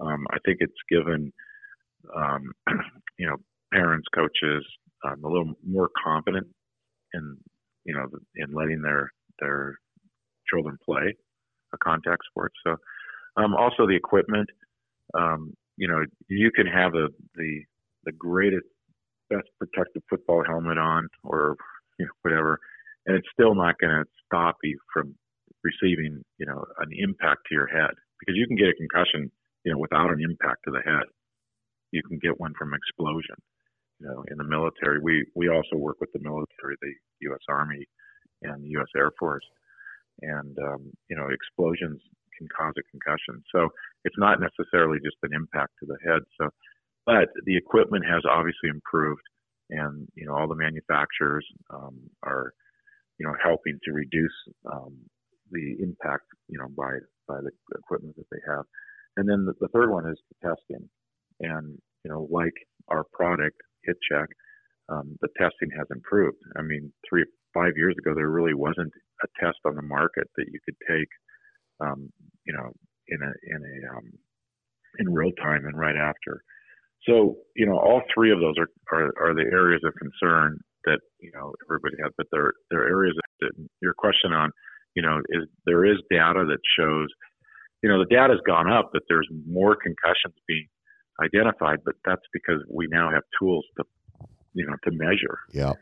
Um, 0.00 0.26
I 0.30 0.38
think 0.44 0.58
it's 0.60 0.72
given, 0.90 1.32
um, 2.14 2.52
you 3.18 3.26
know, 3.26 3.36
parents, 3.72 4.06
coaches, 4.14 4.64
um, 5.04 5.24
a 5.24 5.28
little 5.28 5.52
more 5.66 5.90
confident 6.04 6.46
in 7.14 7.36
you 7.84 7.94
know 7.94 8.06
in 8.34 8.52
letting 8.54 8.82
their 8.82 9.10
their 9.40 9.78
children 10.52 10.76
play 10.84 11.14
a 11.72 11.78
contact 11.78 12.22
sport. 12.30 12.52
So 12.66 12.76
um, 13.36 13.54
also 13.54 13.86
the 13.86 13.96
equipment. 13.96 14.48
Um, 15.16 15.54
you 15.76 15.88
know, 15.88 16.04
you 16.28 16.50
can 16.54 16.66
have 16.66 16.94
a, 16.94 17.08
the 17.34 17.60
the 18.04 18.12
greatest 18.12 18.66
best 19.28 19.48
protective 19.58 20.02
football 20.08 20.44
helmet 20.46 20.78
on 20.78 21.08
or 21.24 21.56
you 21.98 22.06
know 22.06 22.12
whatever, 22.22 22.58
and 23.06 23.16
it's 23.16 23.28
still 23.32 23.54
not 23.54 23.78
going 23.80 23.92
to 23.92 24.04
stop 24.26 24.56
you 24.62 24.78
from 24.92 25.14
receiving 25.64 26.22
you 26.38 26.46
know 26.46 26.64
an 26.78 26.90
impact 26.98 27.40
to 27.48 27.54
your 27.54 27.66
head 27.66 27.90
because 28.20 28.36
you 28.36 28.46
can 28.46 28.56
get 28.56 28.68
a 28.68 28.74
concussion 28.74 29.30
you 29.64 29.72
know 29.72 29.78
without 29.78 30.10
an 30.10 30.22
impact 30.22 30.62
to 30.64 30.70
the 30.70 30.82
head. 30.84 31.06
You 31.92 32.02
can 32.02 32.18
get 32.18 32.38
one 32.40 32.52
from 32.58 32.74
explosion. 32.74 33.36
You 34.00 34.08
know, 34.08 34.24
in 34.30 34.36
the 34.36 34.44
military, 34.44 35.00
we 35.00 35.26
we 35.34 35.48
also 35.48 35.76
work 35.76 35.96
with 36.00 36.12
the 36.12 36.20
military, 36.20 36.76
the 36.80 36.94
U.S. 37.32 37.40
Army 37.48 37.86
and 38.42 38.62
the 38.62 38.68
U.S. 38.78 38.88
Air 38.96 39.10
Force, 39.18 39.44
and 40.22 40.56
um, 40.58 40.90
you 41.08 41.16
know 41.16 41.28
explosions 41.28 42.00
can 42.38 42.48
cause 42.56 42.74
a 42.78 42.84
concussion. 42.90 43.42
So 43.54 43.68
it's 44.04 44.18
not 44.18 44.38
necessarily 44.40 44.98
just 45.02 45.16
an 45.22 45.32
impact 45.34 45.72
to 45.80 45.86
the 45.86 45.96
head. 46.04 46.22
So, 46.38 46.50
but 47.06 47.28
the 47.46 47.56
equipment 47.56 48.04
has 48.04 48.22
obviously 48.28 48.68
improved, 48.68 49.24
and 49.70 50.06
you 50.14 50.26
know 50.26 50.34
all 50.36 50.48
the 50.48 50.54
manufacturers 50.54 51.46
um, 51.70 51.98
are 52.22 52.52
you 53.18 53.26
know 53.26 53.34
helping 53.42 53.78
to 53.84 53.92
reduce 53.92 54.34
um, 54.72 54.96
the 55.50 55.76
impact 55.80 56.24
you 56.48 56.58
know 56.58 56.68
by 56.76 56.98
by 57.28 57.40
the 57.40 57.50
equipment 57.78 58.16
that 58.16 58.26
they 58.30 58.42
have. 58.48 58.64
And 59.16 59.28
then 59.28 59.46
the, 59.46 59.54
the 59.60 59.68
third 59.68 59.90
one 59.90 60.08
is 60.08 60.18
the 60.28 60.48
testing, 60.48 60.88
and 61.40 61.78
you 62.04 62.10
know 62.10 62.28
like 62.30 62.54
our 62.88 63.04
product 63.12 63.56
HitCheck, 63.88 64.26
um, 64.88 65.16
the 65.20 65.28
testing 65.38 65.70
has 65.76 65.86
improved. 65.90 66.38
I 66.56 66.62
mean, 66.62 66.92
three 67.08 67.24
five 67.54 67.72
years 67.76 67.94
ago 67.98 68.14
there 68.14 68.28
really 68.28 68.54
wasn't 68.54 68.92
a 69.22 69.28
test 69.40 69.58
on 69.64 69.76
the 69.76 69.82
market 69.82 70.28
that 70.36 70.46
you 70.52 70.60
could 70.64 70.76
take 70.86 71.08
um, 71.80 72.10
you 72.44 72.52
know, 72.52 72.72
in 73.08 73.18
a 73.22 73.32
in 73.54 73.62
a 73.62 73.96
um, 73.96 74.12
in 74.98 75.12
real 75.12 75.32
time 75.42 75.64
and 75.66 75.78
right 75.78 75.96
after. 75.96 76.42
So 77.08 77.36
you 77.54 77.66
know, 77.66 77.78
all 77.78 78.02
three 78.14 78.32
of 78.32 78.40
those 78.40 78.54
are, 78.58 78.68
are 78.92 79.12
are 79.20 79.34
the 79.34 79.48
areas 79.52 79.82
of 79.84 79.94
concern 79.94 80.58
that 80.86 81.00
you 81.20 81.30
know 81.34 81.52
everybody 81.66 81.96
has, 82.02 82.12
but 82.16 82.26
they're 82.32 82.54
they're 82.70 82.88
areas 82.88 83.14
that 83.40 83.50
your 83.82 83.94
question 83.94 84.32
on, 84.32 84.50
you 84.94 85.02
know, 85.02 85.18
is 85.28 85.48
there 85.66 85.84
is 85.84 85.98
data 86.10 86.44
that 86.48 86.58
shows, 86.78 87.08
you 87.82 87.88
know, 87.88 87.98
the 87.98 88.08
data 88.08 88.32
has 88.32 88.40
gone 88.46 88.70
up 88.70 88.90
that 88.92 89.02
there's 89.08 89.28
more 89.46 89.76
concussions 89.76 90.34
being 90.48 90.66
identified, 91.22 91.80
but 91.84 91.94
that's 92.04 92.26
because 92.32 92.62
we 92.70 92.86
now 92.90 93.10
have 93.10 93.22
tools 93.38 93.64
to, 93.76 93.84
you 94.54 94.66
know, 94.66 94.76
to 94.84 94.90
measure. 94.90 95.38
Yeah. 95.52 95.74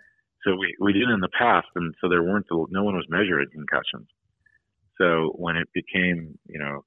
So 0.44 0.56
we 0.56 0.74
we 0.80 0.92
did 0.92 1.08
in 1.08 1.20
the 1.20 1.32
past, 1.38 1.68
and 1.74 1.94
so 2.00 2.08
there 2.08 2.22
weren't 2.22 2.46
no 2.50 2.82
one 2.82 2.96
was 2.96 3.06
measuring 3.08 3.48
concussions. 3.52 4.08
So 4.98 5.32
when 5.36 5.56
it 5.56 5.68
became, 5.74 6.38
you 6.46 6.58
know, 6.58 6.84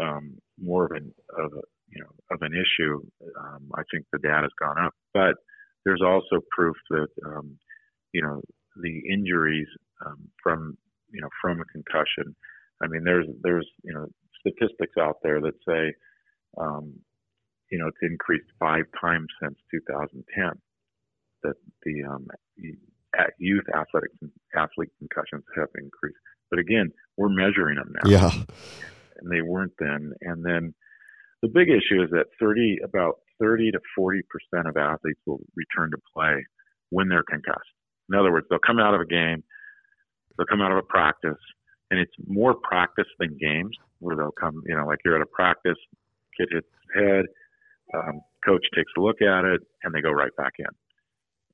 um, 0.00 0.38
more 0.60 0.84
of 0.84 0.92
an 0.92 1.14
of 1.38 1.52
a, 1.52 1.62
you 1.88 2.02
know 2.02 2.10
of 2.30 2.42
an 2.42 2.52
issue, 2.52 3.00
um, 3.40 3.70
I 3.74 3.82
think 3.90 4.04
the 4.12 4.18
data's 4.18 4.52
gone 4.60 4.78
up. 4.78 4.92
But 5.14 5.34
there's 5.84 6.02
also 6.04 6.44
proof 6.50 6.76
that 6.90 7.08
um, 7.26 7.58
you 8.12 8.22
know 8.22 8.40
the 8.80 9.02
injuries 9.12 9.68
um, 10.04 10.28
from 10.42 10.76
you 11.10 11.20
know 11.20 11.28
from 11.40 11.60
a 11.60 11.64
concussion. 11.66 12.34
I 12.82 12.86
mean, 12.86 13.04
there's 13.04 13.26
there's 13.42 13.68
you 13.82 13.94
know 13.94 14.06
statistics 14.40 14.96
out 14.98 15.16
there 15.22 15.40
that 15.40 15.54
say 15.66 15.94
um, 16.60 16.94
you 17.70 17.78
know 17.78 17.86
it's 17.88 18.02
increased 18.02 18.48
five 18.58 18.84
times 19.00 19.26
since 19.42 19.56
2010 19.70 20.52
that 21.42 21.54
the 21.84 22.04
um, 22.04 22.26
youth 23.38 23.64
athletic 23.74 24.10
athlete 24.56 24.90
concussions 24.98 25.44
have 25.56 25.68
increased. 25.76 26.18
But 26.50 26.58
again, 26.58 26.90
we're 27.16 27.28
measuring 27.28 27.76
them 27.76 27.92
now. 28.02 28.10
Yeah. 28.10 28.30
And 29.20 29.30
they 29.30 29.42
weren't 29.42 29.74
then. 29.78 30.12
And 30.22 30.44
then 30.44 30.74
the 31.42 31.48
big 31.48 31.68
issue 31.68 32.02
is 32.02 32.10
that 32.10 32.26
30, 32.40 32.78
about 32.84 33.16
30 33.40 33.72
to 33.72 33.80
40 33.96 34.20
percent 34.30 34.68
of 34.68 34.76
athletes 34.76 35.20
will 35.26 35.40
return 35.54 35.90
to 35.90 35.98
play 36.14 36.44
when 36.90 37.08
they're 37.08 37.24
concussed. 37.24 37.70
In 38.10 38.18
other 38.18 38.32
words, 38.32 38.46
they'll 38.48 38.58
come 38.58 38.78
out 38.78 38.94
of 38.94 39.00
a 39.00 39.06
game, 39.06 39.42
they'll 40.36 40.46
come 40.46 40.62
out 40.62 40.72
of 40.72 40.78
a 40.78 40.82
practice, 40.82 41.40
and 41.90 42.00
it's 42.00 42.12
more 42.26 42.54
practice 42.54 43.08
than 43.18 43.36
games 43.38 43.76
where 44.00 44.16
they'll 44.16 44.32
come, 44.32 44.62
you 44.66 44.74
know, 44.74 44.86
like 44.86 44.98
you're 45.04 45.16
at 45.16 45.22
a 45.22 45.26
practice, 45.26 45.78
kid 46.36 46.48
hits 46.50 46.66
his 46.94 47.02
head, 47.02 47.24
um, 47.94 48.20
coach 48.44 48.64
takes 48.74 48.92
a 48.96 49.00
look 49.00 49.20
at 49.20 49.44
it, 49.44 49.60
and 49.82 49.94
they 49.94 50.00
go 50.00 50.10
right 50.10 50.34
back 50.36 50.52
in 50.58 50.66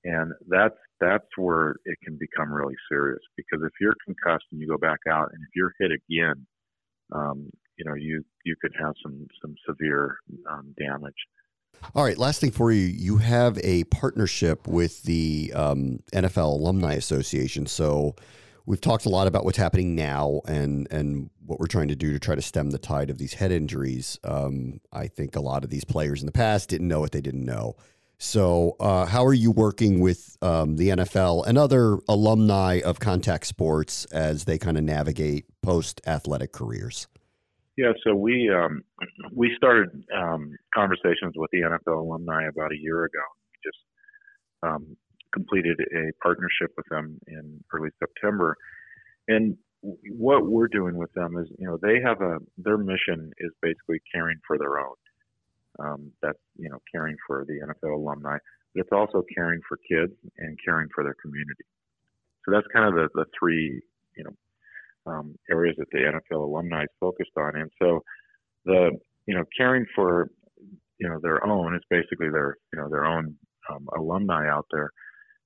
and 0.05 0.33
that's 0.49 0.77
that's 1.01 1.27
where 1.37 1.77
it 1.85 1.99
can 2.05 2.17
become 2.17 2.53
really 2.53 2.75
serious 2.89 3.21
because 3.37 3.61
if 3.65 3.73
you're 3.81 3.97
concussed 4.05 4.45
and 4.53 4.61
you 4.61 4.69
go 4.69 4.79
back 4.79 5.01
out 5.11 5.31
and 5.33 5.43
if 5.43 5.49
you're 5.55 5.75
hit 5.81 5.91
again 5.91 6.47
um, 7.13 7.51
you 7.77 7.85
know 7.85 7.95
you 7.95 8.25
you 8.45 8.55
could 8.61 8.73
have 8.79 8.95
some 9.03 9.27
some 9.41 9.55
severe 9.67 10.19
um, 10.51 10.75
damage 10.79 11.15
all 11.95 12.05
right 12.05 12.19
last 12.19 12.41
thing 12.41 12.51
for 12.51 12.73
you. 12.73 12.87
You 12.87 13.19
have 13.19 13.59
a 13.63 13.85
partnership 13.85 14.67
with 14.67 15.03
the 15.05 15.53
um, 15.55 16.01
nfl 16.13 16.59
alumni 16.59 16.95
association. 16.95 17.67
So 17.67 18.17
we've 18.67 18.81
talked 18.81 19.07
a 19.07 19.11
lot 19.11 19.27
about 19.27 19.45
what's 19.45 19.59
happening 19.59 19.95
now 19.95 20.41
and 20.47 20.89
and 20.91 21.31
what 21.47 21.61
we're 21.61 21.67
trying 21.67 21.89
to 21.89 21.97
do 21.97 22.13
to 22.13 22.19
try 22.19 22.35
to 22.35 22.43
stem 22.43 22.71
the 22.71 22.79
tide 22.79 23.11
of 23.11 23.19
these 23.19 23.35
head 23.35 23.53
injuries. 23.53 24.19
Um, 24.25 24.81
i 24.93 25.07
think 25.07 25.37
a 25.37 25.41
lot 25.41 25.65
of 25.65 25.71
these 25.71 25.85
players 25.85 26.21
in 26.21 26.27
the 26.27 26.33
past 26.33 26.69
didn't 26.69 26.89
know 26.89 27.01
what 27.01 27.13
they 27.13 27.21
didn't 27.21 27.45
know. 27.45 27.77
So, 28.19 28.77
uh, 28.81 29.07
how 29.07 29.25
are 29.27 29.35
you 29.35 29.51
working 29.51 30.01
with 30.01 30.37
um, 30.41 30.77
the 30.77 30.89
NFL 30.91 31.47
and 31.47 31.59
other 31.59 31.99
alumni 32.09 32.81
of 32.81 33.01
contact 33.01 33.47
sports 33.47 34.05
as 34.07 34.45
they 34.45 34.57
kind 34.57 34.79
of 34.79 34.85
navigate 34.85 35.47
post 35.63 36.01
athletic 36.07 36.53
careers? 36.53 37.09
Yeah, 37.77 37.93
so 38.07 38.15
we 38.15 38.51
um, 38.55 38.83
we 39.33 39.53
started 39.57 39.91
um, 40.17 40.57
conversations 40.75 41.35
with 41.37 41.51
the 41.51 41.63
NFL 41.63 41.99
alumni 41.99 42.47
about 42.47 42.73
a 42.73 42.79
year 42.79 43.05
ago. 43.05 43.19
We 43.51 43.69
just 43.69 43.83
um, 44.63 44.97
completed 45.33 45.81
a 45.81 46.13
partnership 46.23 46.71
with 46.77 46.87
them 46.91 47.19
in 47.27 47.63
early 47.73 47.91
September, 47.99 48.57
and 49.27 49.57
what 50.09 50.47
we're 50.47 50.69
doing 50.69 50.97
with 50.97 51.13
them 51.13 51.37
is, 51.37 51.47
you 51.59 51.67
know, 51.67 51.79
they 51.83 52.01
have 52.01 52.21
a 52.21 52.39
their 52.59 52.79
mission 52.79 53.33
is 53.39 53.51
basically 53.61 54.01
caring 54.13 54.39
for 54.47 54.57
their 54.57 54.79
own 54.79 54.95
um, 55.81 56.13
that's 56.23 56.39
you 56.57 56.69
know 56.69 56.79
caring 56.93 57.17
for 57.27 57.45
the 57.47 57.61
NFL 57.61 57.95
alumni, 57.95 58.39
but 58.75 58.81
it's 58.81 58.93
also 58.93 59.23
caring 59.35 59.61
for 59.69 59.79
kids 59.89 60.13
and 60.39 60.59
caring 60.65 60.89
for 60.95 61.05
their 61.05 61.17
community. 61.21 61.65
So 62.45 62.53
that's 62.53 62.67
kind 62.73 62.87
of 62.87 62.95
the, 62.95 63.09
the 63.15 63.25
three 63.39 63.81
um, 65.07 65.37
areas 65.51 65.77
that 65.79 65.91
the 65.93 65.99
NFL 65.99 66.45
alumni 66.45 66.83
is 66.83 66.89
focused 67.01 67.37
on. 67.37 67.57
And 67.57 67.71
so 67.81 68.03
the 68.65 68.91
you 69.27 69.35
know 69.35 69.45
caring 69.57 69.87
for 69.95 70.31
you 70.99 71.09
know 71.09 71.19
their 71.23 71.45
own 71.47 71.75
is 71.75 71.83
basically 71.91 72.31
their 72.31 72.57
you 72.73 72.81
know 72.81 72.89
their 72.89 73.05
own 73.05 73.37
um, 73.71 73.87
alumni 73.97 74.49
out 74.49 74.67
there, 74.71 74.91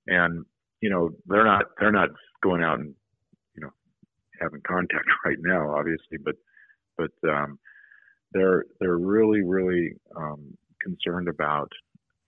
and 0.07 0.45
you 0.81 0.91
know 0.91 1.11
they're 1.27 1.45
not 1.45 1.65
they're 1.81 1.93
not 1.93 2.11
going 2.43 2.63
out 2.63 2.79
and 2.79 2.95
you 3.55 3.63
know 3.63 3.71
having 4.41 4.61
contact 4.67 5.07
right 5.25 5.39
now, 5.41 5.75
obviously, 5.77 6.19
but 6.25 6.35
but 6.97 7.29
um, 7.29 7.59
they're 8.33 8.65
they're 8.81 8.99
really 8.99 9.43
really 9.43 9.93
um, 10.17 10.57
concerned 10.83 11.29
about 11.29 11.71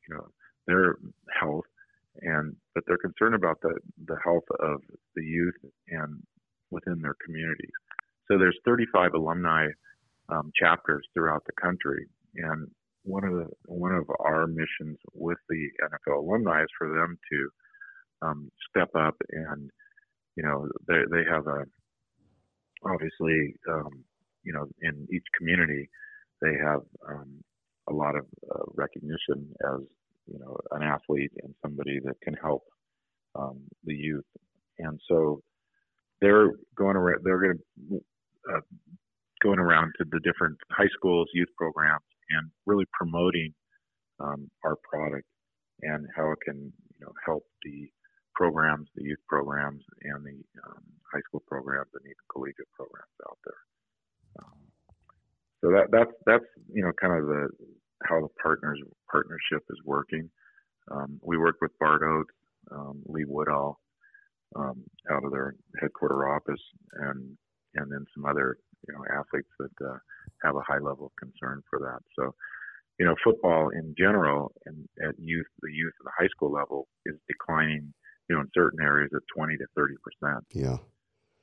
you 0.09 0.15
know 0.15 0.27
their 0.67 0.97
health 1.39 1.65
and 2.23 2.55
but 2.75 2.85
they're 2.87 2.99
concerned 2.99 3.35
about 3.35 3.61
the 3.63 3.75
the 4.07 4.17
health 4.23 4.45
of 4.61 4.81
the 5.15 5.23
youth 5.23 5.55
and 5.89 6.23
within 6.71 7.01
their 7.01 7.17
communities. 7.25 7.71
So 8.29 8.39
there's 8.39 8.59
35 8.65 9.15
alumni 9.15 9.69
um, 10.29 10.53
chapters 10.59 11.07
throughout 11.15 11.43
the 11.47 11.61
country, 11.61 12.07
and 12.37 12.69
one 13.03 13.25
of 13.25 13.33
the 13.33 13.47
one 13.65 13.95
of 13.95 14.05
our 14.21 14.47
missions 14.47 14.99
with 15.15 15.39
the 15.49 15.69
NFL 15.83 16.19
alumni 16.19 16.63
is 16.63 16.69
for 16.79 16.89
them 16.89 17.19
to 17.33 17.49
um, 18.27 18.51
step 18.69 18.91
up 18.95 19.17
and 19.31 19.71
you 20.37 20.43
know 20.45 20.69
they 20.87 21.01
they 21.11 21.25
have 21.29 21.47
a 21.47 21.65
obviously 22.85 23.55
um, 23.69 24.05
you 24.43 24.53
know, 24.53 24.67
in 24.83 25.07
each 25.13 25.25
community, 25.37 25.89
they 26.41 26.53
have 26.63 26.81
um, 27.09 27.43
a 27.89 27.93
lot 27.93 28.17
of 28.17 28.25
uh, 28.51 28.65
recognition 28.75 29.53
as 29.65 29.81
you 30.27 30.39
know 30.39 30.57
an 30.73 30.83
athlete 30.83 31.33
and 31.43 31.55
somebody 31.63 31.99
that 32.05 32.21
can 32.23 32.35
help 32.35 32.63
um, 33.35 33.61
the 33.85 33.95
youth. 33.95 34.25
And 34.79 34.99
so 35.09 35.41
they're 36.21 36.51
going 36.77 36.97
around. 36.97 37.21
They're 37.25 37.41
going 37.41 37.59
to 37.91 38.01
uh, 38.53 38.61
going 39.43 39.59
around 39.59 39.93
to 39.99 40.05
the 40.11 40.21
different 40.21 40.57
high 40.71 40.89
schools, 40.95 41.29
youth 41.35 41.49
programs, 41.57 42.05
and 42.31 42.51
really 42.67 42.87
promoting 42.93 43.55
um, 44.21 44.51
our 44.65 44.77
product 44.85 45.27
and 45.83 46.07
how 46.15 46.31
it 46.33 46.39
can 46.45 46.73
you 46.99 47.07
know 47.07 47.13
help 47.25 47.45
the 47.65 47.89
programs, 48.35 48.89
the 48.97 49.05
youth 49.05 49.19
programs, 49.29 49.83
and 50.03 50.25
the 50.25 50.41
um, 50.67 50.83
high 51.13 51.21
school 51.27 51.43
programs, 51.47 51.91
and 51.95 52.05
even 52.05 52.25
collegiate 52.33 52.71
programs 52.75 53.17
out 53.29 53.39
there. 53.45 53.63
Um, 54.41 54.61
so 55.61 55.71
that 55.71 55.89
that's 55.91 56.13
that's 56.27 56.45
you 56.73 56.83
know 56.83 56.93
kind 57.01 57.19
of 57.19 57.27
the 57.27 57.49
how 58.05 58.21
the 58.21 58.29
partners 58.43 58.81
partnership 59.11 59.65
is 59.71 59.79
working. 59.85 60.31
Um, 60.91 61.21
we 61.23 61.37
work 61.37 61.57
with 61.61 61.73
Bart 61.79 62.03
Oates, 62.03 62.35
um, 62.73 63.03
Lee 63.07 63.25
Woodall, 63.27 63.79
um, 64.57 64.83
out 65.11 65.25
of 65.25 65.33
their 65.33 65.55
headquarter 65.81 66.29
office, 66.29 66.63
and 66.95 67.37
and 67.75 67.91
then 67.91 68.05
some 68.15 68.25
other 68.25 68.59
you 68.89 68.95
know 68.95 69.05
athletes 69.13 69.51
that 69.59 69.87
uh, 69.87 69.99
have 70.45 70.57
a 70.57 70.67
high 70.67 70.79
level 70.79 71.07
of 71.07 71.13
concern 71.17 71.63
for 71.71 71.79
that. 71.81 72.01
So 72.19 72.35
you 73.01 73.07
know, 73.07 73.17
football 73.25 73.71
in 73.71 73.95
general 73.97 74.53
and 74.67 74.87
at 75.03 75.19
youth, 75.19 75.47
the 75.63 75.73
youth 75.73 75.95
and 76.01 76.07
the 76.07 76.13
high 76.19 76.29
school 76.29 76.53
level 76.53 76.87
is 77.07 77.15
declining, 77.27 77.95
you 78.29 78.37
know, 78.37 78.43
in 78.43 78.49
certain 78.55 78.79
areas 78.83 79.11
at 79.17 79.23
20 79.35 79.57
to 79.57 79.65
30 79.75 79.95
percent. 80.05 80.45
Yeah. 80.53 80.77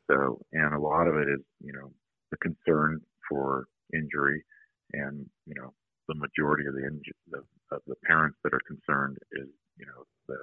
So, 0.06 0.40
and 0.54 0.76
a 0.76 0.80
lot 0.80 1.08
of 1.08 1.16
it 1.16 1.28
is, 1.28 1.42
you 1.60 1.74
know, 1.74 1.92
the 2.30 2.38
concern 2.38 3.02
for 3.28 3.66
injury, 3.92 4.46
and 4.94 5.26
you 5.48 5.56
know, 5.56 5.74
the 6.08 6.16
majority 6.16 6.68
of 6.68 6.76
the 6.76 6.82
inju- 6.82 7.40
of, 7.40 7.46
of 7.72 7.82
the 7.88 7.96
parents 8.06 8.38
that 8.44 8.54
are 8.54 8.62
concerned 8.68 9.18
is, 9.34 9.50
you 9.78 9.86
know, 9.88 10.06
the 10.28 10.40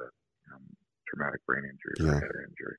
um, 0.53 0.66
traumatic 1.14 1.40
brain 1.46 1.62
injury 1.62 2.11
or 2.11 2.14
head 2.14 2.37
injury. 2.42 2.77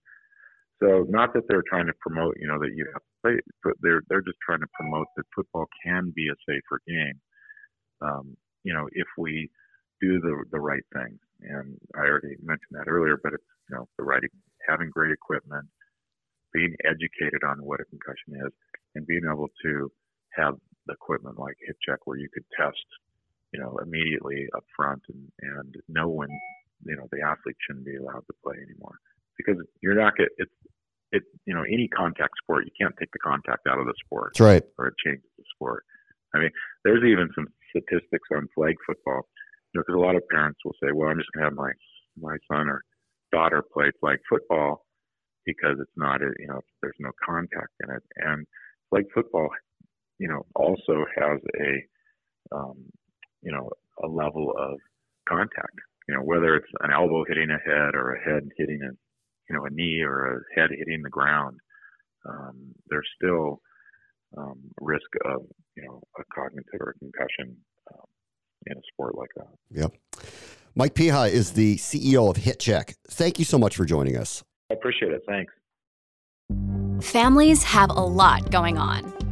So, 0.84 1.08
not 1.08 1.34
that 1.34 1.48
they're 1.48 1.63
trying 1.69 1.88
to 1.88 1.93
promote, 2.02 2.36
you 2.39 2.48
know, 2.48 2.60
that 2.60 2.76
you 2.76 2.86
have 2.91 3.02
to 3.02 3.15
play, 3.24 3.39
but 3.63 3.74
they're 3.82 4.02
they're 4.10 4.21
just 4.21 4.39
trying 4.45 4.60
to 4.60 4.67
promote 4.74 5.08
that 5.15 5.26
football 5.34 5.65
can 5.84 6.12
be 6.15 6.28
a 6.28 6.36
safer 6.48 6.82
game. 6.88 7.19
Um, 8.02 8.36
you 8.63 8.74
know, 8.74 8.88
if 8.91 9.08
we 9.17 9.50
do 10.02 10.19
the 10.19 10.43
the 10.52 10.60
right 10.60 10.84
things, 10.93 11.19
and 11.41 11.78
I 11.95 12.02
already 12.02 12.36
mentioned 12.43 12.76
that 12.76 12.89
earlier, 12.89 13.17
but 13.24 13.34
it's 13.34 13.43
you 13.69 13.78
know 13.78 13.88
the 13.98 14.04
right 14.04 14.21
having 14.67 14.89
great 14.89 15.12
equipment, 15.12 15.65
being 16.54 16.76
educated 16.84 17.43
on 17.48 17.63
what 17.63 17.80
a 17.80 17.86
concussion 17.86 18.36
is, 18.45 18.52
and 18.95 19.08
being 19.08 19.24
able 19.32 19.48
to 19.63 19.91
have 20.36 20.56
the 20.88 20.93
equipment 20.93 21.39
like 21.39 21.56
hip 21.65 21.78
check 21.88 22.00
where 22.06 22.17
you 22.17 22.30
could 22.34 22.45
test, 22.58 22.86
you 23.54 23.60
know, 23.60 23.78
immediately 23.82 24.48
up 24.56 24.63
front 24.76 25.02
and, 25.10 25.32
and 25.41 25.76
know 25.88 26.10
when, 26.10 26.30
you 26.86 26.95
know, 26.95 27.08
the 27.12 27.21
athlete 27.21 27.58
shouldn't 27.65 27.86
be 27.86 27.95
allowed 27.95 28.26
to 28.28 28.34
play 28.43 28.56
anymore. 28.56 28.98
Because 29.38 29.58
you're 29.82 29.95
not 29.95 30.15
get 30.15 30.30
it's 30.38 30.52
it 31.12 31.24
you 31.45 31.54
know, 31.54 31.63
any 31.63 31.88
contact 31.88 32.34
sport, 32.41 32.65
you 32.65 32.71
can't 32.80 32.95
take 33.00 33.12
the 33.12 33.19
contact 33.19 33.67
out 33.67 33.80
of 33.80 33.86
the 33.86 33.93
sport 34.06 34.34
That's 34.34 34.41
right. 34.41 34.63
or 34.78 34.88
it 34.88 34.95
changes 35.04 35.30
the 35.38 35.43
sport. 35.56 35.84
I 36.34 36.39
mean, 36.39 36.52
there's 36.84 37.04
even 37.04 37.30
some 37.36 37.48
statistics 37.69 38.28
on 38.36 38.48
flag 38.56 38.76
football, 38.86 39.28
you 39.74 39.80
know, 39.80 39.84
because 39.86 39.95
a 39.95 40.06
lot 40.06 40.15
of 40.15 40.24
parents 40.30 40.60
will 40.65 40.76
say, 40.82 40.91
"Well, 40.93 41.10
I'm 41.10 41.17
just 41.17 41.32
going 41.34 41.43
to 41.43 41.50
have 41.50 41.58
my 41.58 41.71
my 42.19 42.38
son 42.52 42.67
or 42.69 42.84
daughter 43.32 43.63
play 43.74 43.91
flag 44.00 44.19
football 44.30 44.86
because 45.45 45.78
it's 45.80 45.98
not, 45.98 46.21
a, 46.21 46.32
you 46.39 46.48
know, 46.48 46.60
there's 46.82 47.00
no 47.00 47.12
contact 47.24 47.71
in 47.84 47.93
it." 47.95 48.04
And 48.17 48.45
flag 48.89 49.06
football, 49.13 49.50
you 50.19 50.28
know, 50.28 50.45
also 50.56 51.06
has 51.17 51.39
a, 51.60 52.56
um, 52.56 52.86
you 53.41 53.52
know, 53.52 53.69
a 54.04 54.08
level 54.08 54.54
of 54.58 54.80
contact. 55.28 55.80
You 56.56 56.62
know, 56.62 56.63
whether 56.63 56.63
it's 56.63 56.74
an 56.82 56.91
elbow 56.91 57.24
hitting 57.28 57.50
a 57.50 57.70
head 57.70 57.96
or 57.96 58.15
a 58.15 58.24
head 58.24 58.50
hitting 58.58 58.80
a, 58.82 58.91
you 59.50 59.56
know, 59.56 59.65
a 59.65 59.70
knee 59.70 60.02
or 60.02 60.38
a 60.38 60.60
head 60.60 60.70
hitting 60.72 61.02
the 61.04 61.10
ground, 61.10 61.58
um, 62.28 62.74
there's 62.89 63.08
still 63.15 63.62
um, 64.38 64.60
risk 64.82 65.08
of 65.26 65.41
you 65.78 65.84
know 65.84 66.02
a 66.18 66.24
cognitive 66.34 66.82
or 66.82 66.96
a 66.96 67.00
concussion 67.00 67.56
um, 67.94 68.06
in 68.68 68.78
a 68.78 68.82
sport 68.94 69.15
like 69.15 69.30
that. 69.38 69.48
Yep. 69.72 69.94
Mike 70.76 70.94
Piha 70.94 71.30
is 71.30 71.54
the 71.54 71.78
CEO 71.78 72.30
of 72.30 72.36
HitCheck. 72.36 72.96
Thank 73.10 73.39
you 73.39 73.46
so 73.46 73.58
much 73.58 73.78
for 73.78 73.86
joining 73.86 74.18
us. 74.18 74.44
I 74.70 74.74
appreciate 74.74 75.13
it. 75.13 75.22
Thanks. 75.28 75.54
Families 77.02 77.63
have 77.63 77.89
a 77.91 78.02
lot 78.02 78.52
going 78.52 78.78
on. 78.78 79.25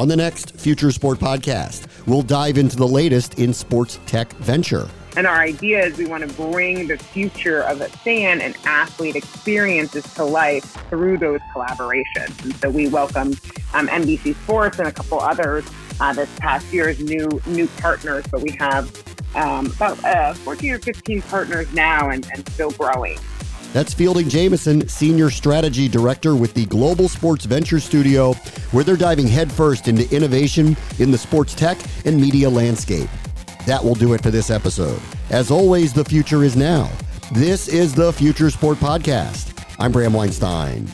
On 0.00 0.08
the 0.08 0.16
next 0.16 0.58
Future 0.58 0.90
Sport 0.92 1.18
podcast, 1.18 1.86
we'll 2.06 2.22
dive 2.22 2.56
into 2.56 2.74
the 2.74 2.88
latest 2.88 3.38
in 3.38 3.52
sports 3.52 4.00
tech 4.06 4.32
venture. 4.36 4.88
And 5.14 5.26
our 5.26 5.36
idea 5.36 5.84
is 5.84 5.98
we 5.98 6.06
want 6.06 6.26
to 6.26 6.34
bring 6.36 6.86
the 6.86 6.96
future 6.96 7.60
of 7.64 7.82
a 7.82 7.88
fan 7.90 8.40
and 8.40 8.56
athlete 8.64 9.14
experiences 9.14 10.04
to 10.14 10.24
life 10.24 10.64
through 10.88 11.18
those 11.18 11.40
collaborations. 11.54 12.42
And 12.42 12.56
so 12.56 12.70
we 12.70 12.88
welcomed 12.88 13.38
um, 13.74 13.88
NBC 13.88 14.36
Sports 14.36 14.78
and 14.78 14.88
a 14.88 14.92
couple 14.92 15.20
others 15.20 15.66
uh, 16.00 16.14
this 16.14 16.34
past 16.38 16.72
year 16.72 16.88
as 16.88 16.98
new 16.98 17.28
new 17.46 17.66
partners. 17.76 18.24
But 18.30 18.40
we 18.40 18.52
have 18.52 18.90
um, 19.34 19.66
about 19.66 20.02
uh, 20.02 20.32
14 20.32 20.70
or 20.70 20.78
15 20.78 21.20
partners 21.20 21.70
now 21.74 22.08
and, 22.08 22.26
and 22.32 22.48
still 22.48 22.70
growing. 22.70 23.18
That's 23.72 23.94
Fielding 23.94 24.28
Jameson, 24.28 24.88
Senior 24.88 25.30
Strategy 25.30 25.88
Director 25.88 26.34
with 26.34 26.54
the 26.54 26.66
Global 26.66 27.08
Sports 27.08 27.44
Venture 27.44 27.78
Studio, 27.78 28.32
where 28.72 28.82
they're 28.82 28.96
diving 28.96 29.28
headfirst 29.28 29.86
into 29.86 30.12
innovation 30.14 30.76
in 30.98 31.12
the 31.12 31.18
sports 31.18 31.54
tech 31.54 31.78
and 32.04 32.20
media 32.20 32.50
landscape. 32.50 33.08
That 33.66 33.84
will 33.84 33.94
do 33.94 34.12
it 34.14 34.22
for 34.22 34.32
this 34.32 34.50
episode. 34.50 35.00
As 35.30 35.52
always, 35.52 35.92
the 35.92 36.04
future 36.04 36.42
is 36.42 36.56
now. 36.56 36.90
This 37.30 37.68
is 37.68 37.94
the 37.94 38.12
Future 38.12 38.50
Sport 38.50 38.78
Podcast. 38.78 39.56
I'm 39.78 39.92
Bram 39.92 40.14
Weinstein. 40.14 40.88